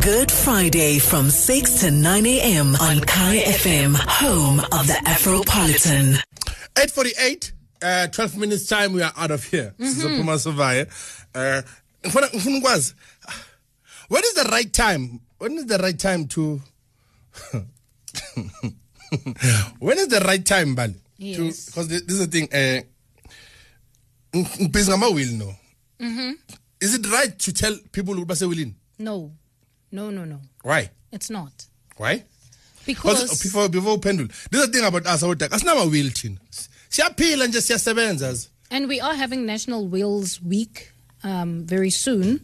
Good 0.00 0.32
Friday 0.32 0.98
from 0.98 1.30
6 1.30 1.80
to 1.80 1.90
9 1.92 2.26
a.m. 2.26 2.74
on 2.76 2.98
Kaya 3.00 3.42
FM, 3.44 3.94
home 3.94 4.58
of 4.58 4.86
the 4.88 4.98
Afropolitan. 5.06 6.20
848, 6.76 7.52
uh, 7.82 8.06
12 8.08 8.36
minutes 8.38 8.66
time, 8.66 8.92
we 8.92 9.02
are 9.02 9.12
out 9.16 9.30
of 9.30 9.44
here. 9.44 9.72
Sizophuma 9.78 10.36
sivaya. 10.38 10.86
Uh, 11.34 11.62
ngifuna 12.04 12.28
ngifuna 12.28 12.58
ukwazi 12.58 12.94
When 14.08 14.24
is 14.24 14.34
the 14.34 14.48
right 14.50 14.72
time? 14.72 15.20
When 15.38 15.52
is 15.58 15.66
the 15.66 15.78
right 15.78 15.98
time 15.98 16.26
to? 16.28 16.60
when 19.78 19.98
is 19.98 20.08
the 20.08 20.20
right 20.20 20.44
time, 20.44 20.74
Bali? 20.74 20.94
Yes. 21.18 21.66
Because 21.66 21.88
this 21.88 22.02
is 22.02 22.18
the 22.18 22.26
thing. 22.26 22.48
Uh, 22.52 22.82
ngama-will 24.34 25.32
no 25.36 25.54
Mm-hmm. 26.00 26.32
is 26.80 26.94
it 26.94 27.06
right 27.12 27.38
to 27.38 27.52
tell 27.52 27.76
people 27.92 28.14
ukuthi 28.14 28.26
basewilini 28.26 28.74
No, 28.98 29.30
no, 29.92 30.10
no, 30.10 30.24
no. 30.24 30.40
why 30.64 30.90
It's 31.12 31.30
not 31.30 31.52
why 31.96 32.24
because 32.86 33.40
before 33.42 33.68
before 33.68 33.98
uphendule 33.98 34.28
this 34.50 34.60
is 34.62 34.66
the 34.66 34.72
thing 34.72 34.84
about 34.84 35.06
us 35.06 35.22
awodaka 35.22 35.54
asinama-will 35.56 36.10
thina 36.10 36.38
siyaphila 36.88 37.46
nje 37.46 37.60
siyasebenza. 37.60 38.48
And 38.70 38.88
we 38.88 39.00
are 39.00 39.14
having 39.14 39.44
National 39.46 39.86
Wills 39.86 40.40
Week 40.42 40.90
um, 41.22 41.64
very 41.66 41.90
soon, 41.90 42.40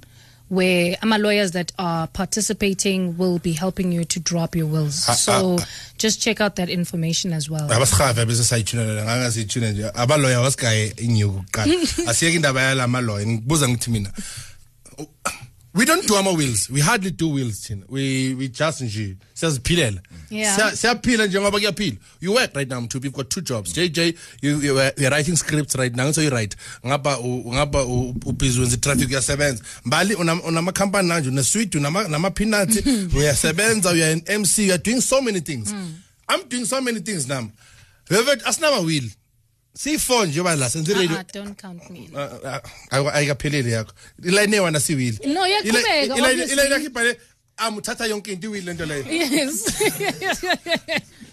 where 0.48 0.96
AMA 1.02 1.18
lawyers 1.18 1.52
that 1.52 1.72
are 1.78 2.06
participating 2.08 3.16
will 3.18 3.38
be 3.38 3.52
helping 3.52 3.92
you 3.92 4.04
to 4.04 4.20
drop 4.20 4.56
your 4.56 4.66
wills. 4.66 5.04
Ah, 5.08 5.12
So 5.12 5.56
ah, 5.60 5.66
just 5.98 6.20
check 6.22 6.40
out 6.40 6.56
that 6.56 6.68
information 6.70 7.32
as 7.32 7.50
well. 7.50 7.68
abasihafe 7.70 8.24
bese 8.26 8.44
sayithunelela 8.44 9.28
nje. 9.72 9.90
Abaloya 9.94 10.40
wasigaye 10.40 10.86
inyuku 10.96 11.42
kuqala 11.42 11.74
asiyeke 12.06 12.36
indaba 12.36 12.62
yala 12.62 12.88
maloya 12.88 13.26
ngibuza 13.26 13.68
ngithi 13.68 13.90
mina 13.90 14.12
we 15.74 15.84
don't 15.84 16.06
do 16.08 16.16
ama-wills 16.16 16.70
we 16.70 16.80
hardly 16.80 17.10
do 17.10 17.28
wills 17.28 17.60
thina. 17.60 17.84
We, 17.88 18.34
we 18.34 18.48
just 18.48 18.80
nje 18.80 19.16
siyaziphilela 19.34 20.00
Yeah. 20.30 20.56
Siya- 20.58 20.76
siyaphila 20.76 21.26
njengoba 21.26 21.50
kuyaphila 21.58 21.96
you 22.20 22.34
work 22.34 22.54
right 22.56 22.70
now 22.70 22.80
mthupi 22.80 23.06
you've 23.06 23.16
got 23.16 23.28
two 23.28 23.40
jobs. 23.40 23.72
Jj 23.72 23.98
you, 24.42 24.60
you, 24.62 24.78
are- 24.80 24.92
you're 24.96 25.10
writing 25.10 25.36
scripts 25.36 25.74
right 25.74 25.96
now 25.96 26.12
so 26.12 26.22
you 26.22 26.30
write. 26.30 26.56
U- 26.84 26.88
ngapha 26.88 27.18
u- 27.86 28.14
ubhizi 28.24 28.60
wenza 28.60 28.76
itraffic 28.76 29.08
uyasebenza 29.10 29.62
mbali 29.84 30.14
unam- 30.14 30.44
unamakhampani 30.44 31.08
nanje 31.08 31.28
unesweet 31.28 31.74
nama-peanuts 31.74 32.76
uyasebenza 33.16 33.90
you're 33.96 34.12
an 34.12 34.40
mc 34.40 34.58
you're 34.58 34.82
doing 34.84 35.00
so 35.00 35.20
many 35.22 35.40
things. 35.40 35.68
Hmm. 35.70 35.94
I'm 36.28 36.48
doing 36.48 36.66
so 36.66 36.80
many 36.80 37.00
things 37.00 37.26
nam 37.28 37.50
vevet 38.10 38.42
asinama-will 38.46 39.10
siyi-four 39.74 40.26
nje 40.26 40.38
yoba 40.38 40.56
la 40.56 40.70
senze 40.70 40.94
radio. 40.94 41.16
Uh-uh, 41.16 41.22
don't 41.32 41.54
count 41.62 41.90
me. 41.90 41.98
in. 41.98 42.10
Ayi- 42.90 43.10
ayikapheleli 43.14 43.72
yakho 43.72 43.92
ilayini 44.24 44.52
eyi-one 44.56 44.78
asiwili 44.78 45.18
No, 45.26 45.46
iyaqhubeka, 45.46 46.16
ilayini 46.16 46.72
yakho 46.72 46.86
ibhale 46.86 47.20
amuthatha 47.58 48.06
yonke 48.06 48.32
into 48.32 48.46
iwili 48.48 48.74
leyo. 48.74 49.04
Yes. 49.10 49.82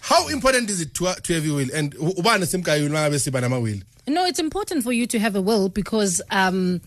how 0.00 0.28
important 0.28 0.70
is 0.70 0.80
it 0.80 0.94
to, 0.94 1.14
to 1.22 1.34
have 1.34 1.46
a 1.48 1.52
will? 1.54 1.68
And 1.74 1.94
ubani 1.94 2.46
simgayini 2.46 2.88
mangabe 2.88 3.18
siba 3.18 3.40
nama-will 3.40 3.80
no, 4.08 4.24
it's 4.24 4.38
important 4.38 4.84
for 4.84 4.92
you 4.92 5.06
to 5.06 5.18
have 5.18 5.34
a 5.34 5.42
will 5.42 5.68
because 5.68 6.22
um, 6.30 6.80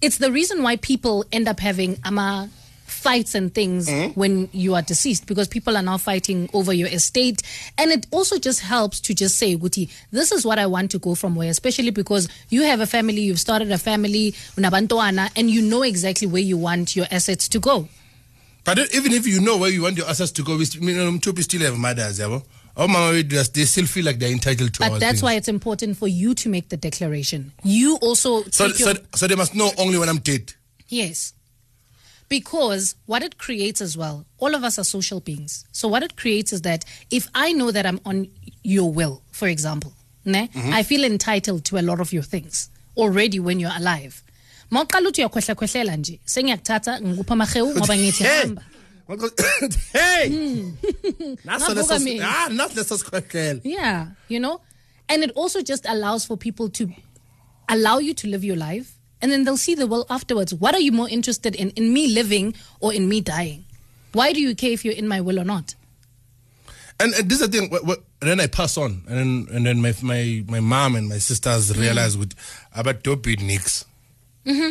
it's 0.00 0.18
the 0.18 0.32
reason 0.32 0.62
why 0.62 0.76
people 0.76 1.24
end 1.32 1.48
up 1.48 1.60
having 1.60 1.98
ama 2.04 2.50
fights 2.84 3.34
and 3.34 3.54
things 3.54 3.88
when 4.16 4.48
you 4.52 4.74
are 4.74 4.82
deceased 4.82 5.26
because 5.26 5.46
people 5.48 5.76
are 5.76 5.82
now 5.82 5.96
fighting 5.96 6.48
over 6.52 6.72
your 6.72 6.88
estate. 6.88 7.42
And 7.78 7.90
it 7.92 8.06
also 8.10 8.38
just 8.38 8.60
helps 8.60 9.00
to 9.02 9.14
just 9.14 9.38
say 9.38 9.56
Guti, 9.56 9.90
this 10.10 10.32
is 10.32 10.44
what 10.44 10.58
I 10.58 10.66
want 10.66 10.90
to 10.92 10.98
go 10.98 11.14
from 11.14 11.36
where 11.36 11.50
especially 11.50 11.90
because 11.90 12.28
you 12.48 12.62
have 12.62 12.80
a 12.80 12.86
family 12.86 13.20
you've 13.20 13.40
started 13.40 13.70
a 13.70 13.78
family 13.78 14.32
unabantwana 14.56 15.30
and 15.36 15.48
you 15.50 15.62
know 15.62 15.82
exactly 15.82 16.26
where 16.26 16.42
you 16.42 16.56
want 16.56 16.96
your 16.96 17.06
assets 17.10 17.48
to 17.48 17.60
go 17.60 17.88
but 18.66 18.78
even 18.94 19.12
if 19.12 19.26
you 19.26 19.40
know 19.40 19.56
where 19.56 19.70
you 19.70 19.82
want 19.82 19.96
your 19.96 20.08
assets 20.08 20.32
to 20.32 20.42
go 20.42 20.56
we 20.56 20.64
st- 20.64 20.84
mina 20.84 21.04
nomthuphi 21.04 21.42
still 21.42 21.62
have 21.62 21.78
mothers 21.78 22.18
yabo 22.18 22.42
omama 22.76 23.08
wethu 23.16 23.52
they 23.52 23.64
still 23.64 23.86
feel 23.86 24.04
like 24.04 24.18
they're 24.18 24.32
entitled 24.32 24.72
to 24.74 24.80
but 24.80 24.98
that's 25.00 25.20
things. 25.20 25.22
why 25.22 25.34
it's 25.34 25.48
important 25.48 25.96
for 25.96 26.08
you 26.08 26.34
to 26.34 26.48
make 26.48 26.68
the 26.68 26.76
declaration 26.76 27.50
you 27.64 27.96
also 28.02 28.42
so, 28.50 28.68
take 28.68 28.78
your 28.78 28.94
so, 28.94 29.02
so 29.16 29.26
they 29.26 29.36
must 29.36 29.54
know 29.54 29.70
only 29.78 29.98
when 29.98 30.08
i'm 30.08 30.18
dead 30.18 30.52
Yes. 30.88 31.32
Because 32.28 32.96
what 33.06 33.22
it 33.22 33.38
creates 33.38 33.80
as 33.80 33.96
well, 33.96 34.26
all 34.38 34.54
of 34.54 34.64
us 34.64 34.78
are 34.78 34.84
social 34.84 35.20
beings. 35.20 35.64
So 35.72 35.86
what 35.86 36.02
it 36.02 36.16
creates 36.16 36.52
is 36.52 36.62
that 36.62 36.84
if 37.10 37.28
I 37.34 37.52
know 37.52 37.70
that 37.70 37.86
I'm 37.86 38.00
on 38.04 38.28
your 38.64 38.90
will, 38.92 39.22
for 39.30 39.46
example, 39.46 39.92
ne, 40.24 40.48
mm-hmm. 40.48 40.72
I 40.72 40.82
feel 40.82 41.04
entitled 41.04 41.64
to 41.66 41.78
a 41.78 41.82
lot 41.82 42.00
of 42.00 42.12
your 42.12 42.24
things 42.24 42.68
already 42.96 43.38
when 43.38 43.60
you're 43.60 43.76
alive. 43.76 44.22
Mawuqala 44.70 45.08
uthi 45.08 45.20
uyakhwehla 45.20 45.54
khwehlela 45.54 45.96
nje 45.96 46.20
sengiyakuthatha 46.24 47.00
ngikupha 47.00 47.32
amahewu 47.34 47.70
ngoba 47.76 47.96
ngithi 47.96 48.24
hamba 48.24 48.62
hey 49.92 50.28
naso 51.44 51.74
leso 51.74 51.98
mina. 51.98 52.26
ah 52.28 52.48
naso 52.48 52.74
leso 52.74 52.98
sikhwehlela 52.98 53.60
Yeah, 53.64 54.06
you 54.28 54.40
know? 54.40 54.60
And 55.08 55.22
it 55.22 55.30
also 55.36 55.62
just 55.62 55.86
allows 55.88 56.24
for 56.26 56.36
people 56.36 56.68
to 56.70 56.90
allow 57.68 57.98
you 57.98 58.14
to 58.14 58.26
live 58.26 58.42
your 58.44 58.56
life 58.56 58.98
and 59.22 59.30
then 59.30 59.44
they'll 59.44 59.56
see 59.56 59.74
the 59.76 59.86
will 59.86 60.04
afterwards. 60.10 60.52
What 60.52 60.74
are 60.74 60.80
you 60.80 60.90
more 60.92 61.08
interested 61.08 61.54
in, 61.54 61.70
in 61.70 61.92
me 61.92 62.08
living 62.08 62.54
or 62.80 62.92
in 62.92 63.08
me 63.08 63.20
dying? 63.20 63.64
Why 64.12 64.32
do 64.32 64.40
you 64.40 64.54
care 64.56 64.72
if 64.72 64.84
you're 64.84 64.94
in 64.94 65.06
my 65.06 65.20
will 65.20 65.38
or 65.38 65.44
not? 65.44 65.74
And, 66.98 67.14
and 67.14 67.28
this 67.28 67.40
is 67.40 67.48
the 67.48 67.58
thing. 67.60 67.70
wh- 67.70 67.86
wh- 67.88 68.02
then 68.20 68.40
I 68.40 68.46
pass 68.46 68.76
on, 68.78 69.02
and 69.08 69.16
then 69.18 69.46
and 69.54 69.66
then 69.66 69.80
my 69.82 69.94
my 70.02 70.42
my 70.48 70.60
mom 70.60 70.96
and 70.96 71.08
my 71.08 71.18
sisters 71.18 71.70
Mm. 71.70 71.80
realize 71.80 72.16
with 72.16 72.32
about 72.74 73.02
dope 73.04 73.26
nicks. 73.26 73.84
Mm-hmm. 74.46 74.70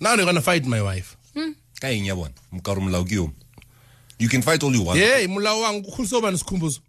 Now 0.00 0.16
they're 0.16 0.26
gonna 0.26 0.40
fight 0.42 0.66
my 0.66 0.82
wife. 0.82 1.16
ka 1.80 1.86
eng 1.88 2.04
ya 2.06 2.14
bona 2.14 2.34
mokare 2.52 2.80
molao 2.80 3.04
ke 3.06 3.12
yo 3.12 3.30
you 4.18 4.28
can 4.28 4.42
fight 4.42 4.62
all 4.64 4.74
you 4.74 4.82
want 4.82 4.98
Yeah, 4.98 5.26
mulao 5.28 5.60
wangu 5.60 5.82
kukhulisa 5.90 6.18
ubani 6.18 6.34
isikhumbuzo. 6.36 6.80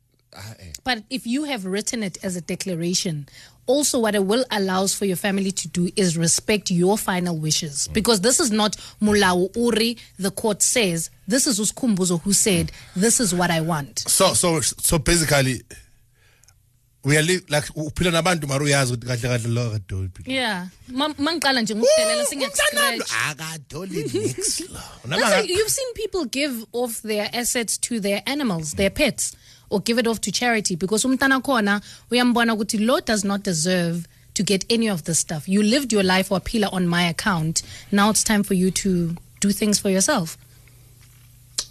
But 0.84 1.04
if 1.10 1.26
you 1.28 1.44
have 1.46 1.66
written 1.66 2.04
it 2.04 2.18
as 2.24 2.36
a 2.36 2.42
declaration, 2.42 3.28
also 3.66 4.00
what 4.00 4.16
a 4.16 4.22
will 4.22 4.46
allows 4.52 4.94
for 4.96 5.06
your 5.06 5.16
family 5.18 5.52
to 5.52 5.68
do 5.68 5.90
is 5.96 6.18
respect 6.18 6.70
your 6.72 6.98
final 7.00 7.36
wishes. 7.38 7.88
Because 7.88 8.22
this 8.22 8.40
is 8.40 8.52
not 8.52 8.76
Mulao 9.02 9.50
Uri, 9.56 9.98
the 10.20 10.30
court 10.32 10.62
says, 10.62 11.10
this 11.28 11.48
is 11.48 11.60
Uskumbuzo 11.60 12.22
who 12.22 12.34
said, 12.34 12.72
this 12.96 13.20
is 13.20 13.34
what 13.34 13.50
I 13.52 13.62
want. 13.62 14.00
So 14.08 14.34
so 14.34 14.62
so 14.62 14.98
basically, 15.00 15.32
we 15.38 15.44
are 15.44 15.44
li- 15.44 15.62
like 15.62 16.89
uphila 17.04 18.12
nabantu 18.12 18.48
mara 18.48 18.64
uyazi 18.66 18.94
ukuthi 18.94 19.08
kahle 19.08 19.22
kahle 19.30 19.48
lo 19.54 19.62
akadoli. 19.72 20.10
Yeah. 20.26 20.68
Ma- 20.88 21.10
mangiqala 21.18 21.62
nje 21.62 21.76
ngokudelela 21.76 22.24
Umntanami 22.24 22.28
singaku-scratch. 22.30 23.12
akadoli 23.30 24.04
nicks 24.14 24.60
lo. 24.70 24.80
That's 25.06 25.48
you've 25.50 25.70
seen 25.72 25.94
people 25.94 26.26
give 26.26 26.66
off 26.74 27.02
their 27.02 27.30
assets 27.34 27.78
to 27.78 28.00
their 28.00 28.22
animals, 28.26 28.74
their 28.74 28.90
pets, 28.90 29.36
or 29.70 29.80
give 29.82 29.98
it 30.00 30.08
off 30.08 30.20
to 30.22 30.32
charity 30.32 30.76
because 30.76 31.06
umntana 31.06 31.42
khona 31.42 31.82
uyambona 32.12 32.54
ukuthi 32.56 32.86
lo 32.86 33.00
does 33.00 33.24
not 33.24 33.44
deserve 33.44 34.06
to 34.34 34.44
get 34.44 34.66
any 34.70 34.90
of 34.90 35.04
this 35.04 35.20
stuff. 35.20 35.48
You 35.48 35.64
lived 35.64 35.92
your 35.94 36.04
life 36.04 36.30
wapila 36.30 36.72
on 36.74 36.88
my 36.88 37.04
account. 37.04 37.62
Now 37.92 38.10
it's 38.10 38.24
time 38.24 38.44
for 38.44 38.54
you 38.56 38.72
to 38.72 39.16
do 39.40 39.52
things 39.52 39.80
for 39.80 39.90
yourself. 39.90 40.38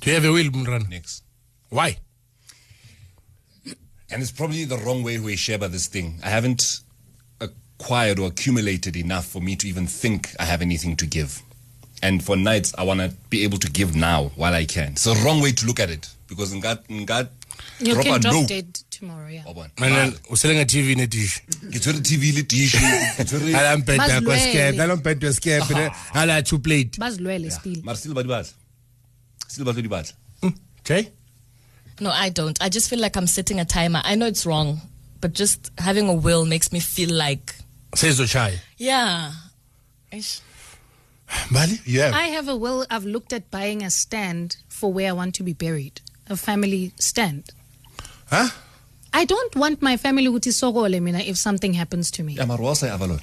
Do 0.01 0.11
you 0.11 0.15
have 0.15 0.25
a 0.25 0.33
will, 0.33 0.51
Mran? 0.51 0.89
next 0.89 1.23
Why? 1.71 1.99
And 4.11 4.23
it's 4.23 4.31
probably 4.33 4.65
the 4.65 4.79
wrong 4.79 5.03
way 5.03 5.19
we 5.19 5.37
share 5.37 5.57
about 5.57 5.73
this 5.73 5.87
thing 5.87 6.19
i 6.25 6.29
haven't 6.29 6.81
acquired 7.41 8.19
or 8.19 8.29
accumulated 8.29 8.97
enough 8.97 9.27
for 9.27 9.41
me 9.41 9.57
to 9.57 9.67
even 9.67 9.87
think 9.87 10.31
i 10.39 10.45
have 10.45 10.63
anything 10.63 10.97
to 10.97 11.07
give 11.07 11.43
and 12.03 12.23
for 12.25 12.37
nights 12.37 12.75
i 12.79 12.83
want 12.83 13.01
to 13.01 13.11
be 13.31 13.45
able 13.45 13.59
to 13.59 13.71
give 13.71 13.95
now 13.95 14.31
while 14.37 14.55
i 14.55 14.65
can 14.65 14.93
it's 14.93 15.05
the 15.05 15.15
wrong 15.25 15.41
way 15.41 15.53
to 15.53 15.67
look 15.67 15.81
at 15.81 15.91
it 15.91 16.09
because 16.29 16.53
ngat 16.55 16.85
ngat 16.89 17.29
You 17.81 17.95
drop 17.95 18.05
can 18.05 18.21
drop 18.21 18.35
no 18.35 18.47
dead 18.47 18.75
tomorrow, 18.91 19.29
yeah. 19.29 19.45
Wa 19.47 19.53
bona? 19.53 19.71
And 19.79 19.93
ah. 19.93 19.97
then 19.97 20.09
uh, 20.09 20.33
usele 20.35 20.55
nga 20.59 20.65
TV 20.65 20.97
ne 20.97 21.07
dish. 21.07 21.41
ke 21.71 21.79
tv 22.03 22.35
le 22.37 22.43
dish 22.43 22.75
ke 23.17 23.25
tshwere 23.25 23.55
Ala 23.55 23.77
mpeta 23.77 23.97
kwa 23.97 24.09
Bazilwele. 24.09 24.51
scare, 24.51 24.81
ala 24.83 24.97
mpeta 24.97 25.21
kwa 25.21 25.33
scare, 25.33 25.75
ne 25.75 25.87
ah. 25.87 26.21
ala 26.23 26.43
two 26.43 26.59
plate. 26.59 26.99
Bazilwele 26.99 27.51
still. 27.51 27.83
mara 27.85 27.97
still 27.99 28.15
ba 28.15 28.23
di 28.23 28.29
batla 28.29 28.53
still 29.49 29.65
ba 29.65 29.73
tlo 29.73 29.83
di 29.83 29.89
batla 29.89 30.15
hmm, 30.43 30.55
Okay? 30.81 31.09
No, 32.01 32.11
I 32.11 32.29
don't. 32.29 32.61
I 32.63 32.69
just 32.69 32.89
feel 32.91 32.99
like 33.01 33.17
I'm 33.17 33.27
setting 33.27 33.59
a 33.61 33.65
timer. 33.65 34.01
I 34.05 34.15
know 34.15 34.27
it's 34.27 34.47
wrong, 34.47 34.81
but 35.21 35.33
just 35.33 35.71
having 35.79 36.09
a 36.09 36.15
will 36.15 36.45
makes 36.45 36.73
me 36.73 36.81
feel 36.81 37.11
like, 37.15 37.55
Says 37.95 38.21
Ochai. 38.21 38.59
yeah. 38.77 39.33
Ish. 40.13 40.41
Bali, 41.51 41.79
you 41.85 42.01
have. 42.01 42.15
I 42.15 42.29
have 42.29 42.49
a 42.49 42.57
will. 42.57 42.87
I've 42.91 43.05
looked 43.05 43.33
at 43.33 43.51
buying 43.51 43.83
a 43.83 43.91
stand 43.91 44.57
for 44.69 44.93
where 44.93 45.09
I 45.11 45.13
want 45.13 45.35
to 45.37 45.43
be 45.43 45.53
buried, 45.53 46.01
a 46.29 46.37
family 46.37 46.93
stand. 46.99 47.51
Huh? 48.31 48.49
I 49.13 49.25
don't 49.25 49.55
want 49.57 49.83
my 49.83 49.97
family 49.97 50.27
ukuthi 50.29 50.53
sokole 50.53 51.01
mina 51.03 51.19
if 51.21 51.37
something 51.39 51.73
happens 51.75 52.11
to 52.13 52.23
me 52.23 52.35
ya 52.35 52.45
mara 52.47 52.63
wa 52.63 52.75
sa 52.75 52.87
avalon 52.89 53.21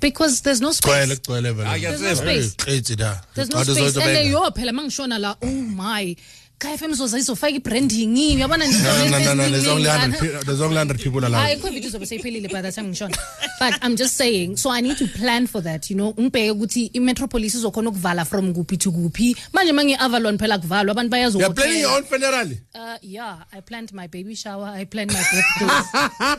because 0.00 0.42
there's 0.42 0.60
no 0.60 0.68
Gcwele, 0.70 1.06
space. 1.06 1.18
gcwele 1.20 1.54
vele. 1.54 1.80
There's 1.80 2.00
no 2.02 2.14
space. 2.14 2.54
Qithi 2.54 2.96
da. 2.96 3.16
There's 3.34 3.50
no 3.50 3.58
Awuthi 3.58 3.74
space. 3.74 3.76
zozo 3.94 4.00
And 4.00 4.10
then 4.10 4.24
benga. 4.26 4.30
yo 4.30 4.50
phela 4.50 4.70
mangishona 4.78 5.18
la 5.20 5.34
oh 5.42 5.46
my 5.46 6.14
Kaya 6.58 6.78
FM 6.78 6.90
izoza 6.92 7.18
izofaka 7.18 7.52
ibranding 7.52 8.16
uyabona 8.36 8.66
nje 8.66 8.78
No, 8.78 9.08
no, 9.08 9.18
no, 9.18 9.34
no, 9.34 9.48
there's 9.50 9.66
only 9.68 9.88
100 9.88 10.44
there's 10.46 10.60
only 10.60 10.76
100 10.76 11.02
people 11.02 11.18
allowed. 11.26 11.42
hayi 11.44 11.56
covid 11.60 11.84
izobe 11.84 12.06
seyiphelile 12.06 12.48
by 12.48 12.62
the 12.62 12.72
time 12.72 12.88
ngishona 12.88 13.16
but 13.60 13.74
i'm 13.84 13.94
just 13.96 14.16
saying 14.16 14.56
so 14.56 14.70
i 14.70 14.80
need 14.80 14.96
to 14.96 15.06
plan 15.06 15.46
for 15.46 15.62
that 15.62 15.90
you 15.90 15.96
know 15.96 16.14
ngibheke 16.20 16.50
ukuthi 16.50 16.86
i-metropolis 16.94 17.54
izokhona 17.54 17.90
ukuvala 17.90 18.24
from 18.24 18.54
kuphi 18.54 18.76
to 18.76 18.90
kuphi 18.92 19.36
manje 19.52 19.72
ma 19.72 19.84
ngi-avalon 19.84 20.38
phela 20.38 20.58
kuvalwa 20.58 20.92
abantu 20.92 21.16
You're 21.38 21.54
planning 21.54 21.80
your 21.80 21.92
own 21.96 22.04
funeral? 22.04 22.48
Uh, 22.74 22.96
yeah, 23.02 23.36
I 23.52 23.60
planned 23.60 23.92
my 23.92 24.06
baby 24.06 24.34
shower. 24.34 24.68
I 24.80 24.84
planned 24.84 25.12
my 25.12 25.22
birthdays. 25.32 25.86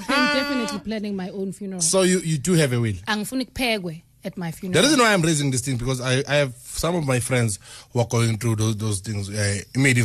I'm 0.09 0.33
definitely 0.37 0.79
planning 0.79 1.15
my 1.15 1.29
own 1.29 1.51
funeral. 1.53 1.81
So 1.81 2.01
you, 2.03 2.19
you 2.19 2.37
do 2.37 2.53
have 2.53 2.73
a 2.73 2.79
will. 2.79 2.95
Angifuni 3.07 3.45
kuphekwe. 3.45 4.03
At 4.25 4.37
my 4.37 4.51
funeral. 4.51 4.81
The 4.81 4.87
reason 4.87 4.99
why 4.99 5.13
I'm 5.13 5.21
raising 5.21 5.51
this 5.51 5.61
thing 5.61 5.77
because 5.77 6.01
I, 6.01 6.23
I 6.27 6.35
have 6.37 6.53
some 6.55 6.95
of 6.95 7.05
my 7.05 7.19
friends 7.19 7.59
who 7.93 7.99
are 7.99 8.07
going 8.07 8.37
through 8.37 8.55
those 8.57 8.77
those 8.77 8.99
things. 9.01 9.29
Uh, 9.29 9.61
imedi 9.73 10.03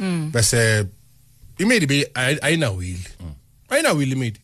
Mm. 0.00 0.30
bese 0.32 0.86
imedi 1.58 1.86
be 1.86 2.06
ayinawili 2.14 3.04
ayinawili 3.68 4.12
imedi 4.12 4.40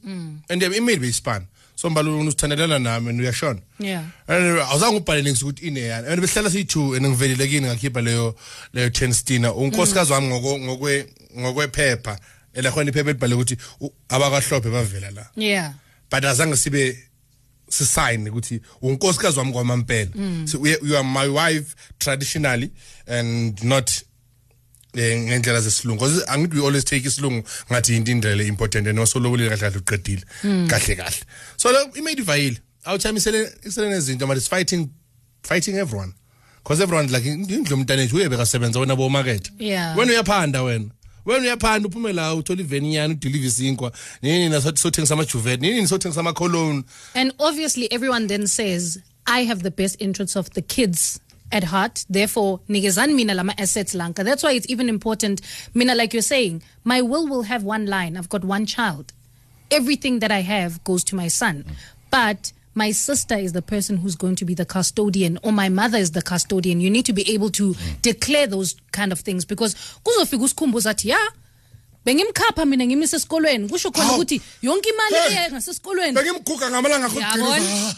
and 0.48 0.62
imedi 0.62 1.00
beyispan 1.00 1.46
so 1.74 1.90
mbalula 1.90 2.24
usithandelela 2.28 2.78
nami 2.78 3.10
and 3.10 3.20
uyashona 3.20 3.60
Yeah. 3.80 4.04
and 4.28 4.58
awuzange 4.58 4.96
ubhalele 4.96 5.30
ngisuthi 5.30 5.44
ukuthi 5.44 5.66
ineyani 5.66 6.08
and 6.08 6.20
behlala 6.20 6.50
siyi-two 6.50 6.94
and 6.96 7.06
ngivelile 7.06 7.48
kini 7.48 7.66
ngakhipha 7.66 8.00
leyo 8.02 8.36
leyo 8.74 8.90
ten 8.90 9.12
stina 9.12 9.52
unkosikazi 9.54 10.12
wami 10.12 10.28
ngokwe- 10.28 10.58
ngokwe- 10.60 11.06
ngokwephepha 11.40 12.18
elakhona 12.54 12.90
iphepha 12.90 13.10
elibhale 13.10 13.34
ukuthi 13.34 13.56
u- 13.80 13.92
abakahlophe 14.08 14.70
bavela 14.70 15.10
la 15.10 15.26
Yeah. 15.36 15.72
but 16.10 16.24
azange 16.24 16.56
sibe 16.56 16.98
sisign 17.68 18.28
ukuthi 18.28 18.60
unkosikazi 18.82 19.38
wami 19.38 19.52
kwamampela. 19.52 20.10
So 20.46 20.66
you 20.66 20.96
are 20.96 21.04
my 21.04 21.28
wife 21.28 21.74
traditionally 21.98 22.70
and 23.06 23.62
not 23.64 23.90
eh, 24.94 25.18
ngendlela 25.18 25.60
zesilungu. 25.60 25.98
Because 26.00 26.24
angithi 26.26 26.54
we 26.56 26.66
always 26.66 26.84
take 26.84 27.04
isilungu 27.08 27.42
ngathi 27.70 27.96
into 27.96 28.12
indlela 28.12 28.42
important 28.44 28.86
and 28.88 28.98
wasolobulile 28.98 29.48
kahle 29.48 29.60
kahle 29.60 29.78
uqedile. 29.78 30.22
Kahle 30.68 30.96
kahle. 30.96 31.22
So 31.56 31.72
lo 31.72 31.90
imade 31.94 32.22
ivayile 32.22 32.58
awuthamisele 32.84 33.52
isele 33.64 33.88
nezinto 33.88 34.26
but 34.26 34.36
it's 34.36 34.48
fighting 34.48 34.88
fighting 35.42 35.76
everyone. 35.76 36.12
Because 36.62 36.80
everyone 36.82 37.08
like 37.12 37.24
indlu 37.28 37.74
umntanethu 37.76 38.16
uye 38.16 38.28
bekasebenza 38.28 38.80
wena 38.80 38.96
bomarket 38.96 39.50
Yeah. 39.58 39.96
wena 39.98 40.12
uyaphanda 40.12 40.62
wena. 40.62 40.90
Wena 41.26 41.42
uyaphanda 41.42 41.88
uphume 41.88 42.12
la 42.12 42.34
uthola 42.34 42.60
iveni 42.60 42.94
yani 42.94 43.14
udelive 43.14 43.46
isinkwa 43.46 43.92
nini 44.22 44.48
nasothengisa 44.48 45.14
amajuvet 45.14 45.60
nini 45.60 45.80
nisothengisa 45.80 46.20
amacolone 46.20 46.82
And 47.14 47.32
obviously, 47.38 47.88
everyone 47.92 48.26
then 48.26 48.46
says, 48.46 48.98
I 49.26 49.44
have 49.44 49.62
the 49.62 49.70
best 49.70 50.00
interests 50.00 50.36
of 50.36 50.50
the 50.50 50.62
kids 50.62 51.20
at 51.52 51.64
heart. 51.64 52.04
Therefore, 52.08 52.60
nigezan 52.68 53.14
mina 53.14 53.34
lama 53.34 53.54
assets 53.58 53.94
lanka. 53.94 54.24
That's 54.24 54.42
why 54.42 54.52
it's 54.52 54.68
even 54.70 54.88
important. 54.88 55.40
Mina, 55.74 55.94
like 55.94 56.12
you're 56.12 56.22
saying, 56.22 56.62
my 56.84 57.02
will 57.02 57.26
will 57.28 57.42
have 57.42 57.62
one 57.64 57.86
line. 57.86 58.16
I've 58.16 58.28
got 58.28 58.44
one 58.44 58.66
child. 58.66 59.12
Everything 59.70 60.20
that 60.20 60.30
I 60.30 60.42
have 60.42 60.82
goes 60.84 61.02
to 61.04 61.16
my 61.16 61.28
son. 61.28 61.64
But 62.10 62.52
my 62.76 62.92
sister 62.92 63.34
is 63.36 63.52
the 63.52 63.62
person 63.62 63.96
who's 63.96 64.14
going 64.14 64.36
to 64.36 64.44
be 64.44 64.54
the 64.54 64.66
custodian, 64.66 65.38
or 65.42 65.50
my 65.50 65.68
mother 65.70 65.96
is 65.98 66.10
the 66.12 66.20
custodian. 66.22 66.78
You 66.80 66.90
need 66.90 67.06
to 67.06 67.12
be 67.14 67.28
able 67.34 67.50
to 67.52 67.74
declare 68.02 68.46
those 68.46 68.76
kind 68.92 69.12
of 69.12 69.20
things 69.20 69.44
because 69.46 69.74
kuzofika 70.04 70.44
usikhumbuza 70.44 70.90
athi 70.90 71.08
ya 71.08 71.18
bengimkhapha 72.04 72.64
mina 72.66 72.86
ngimise 72.86 73.16
esikolweni 73.16 73.68
kusho 73.68 73.90
khona 73.90 74.04
Hawu. 74.06 74.14
ukuthi 74.20 74.40
yonke 74.62 74.88
imali 74.88 75.14
Hey. 75.14 75.32
iye 75.32 75.50
ngasesikolweni 75.50 76.12
bengimguga 76.14 76.70
ngamalanga 76.70 77.08
Yabona? 77.08 77.94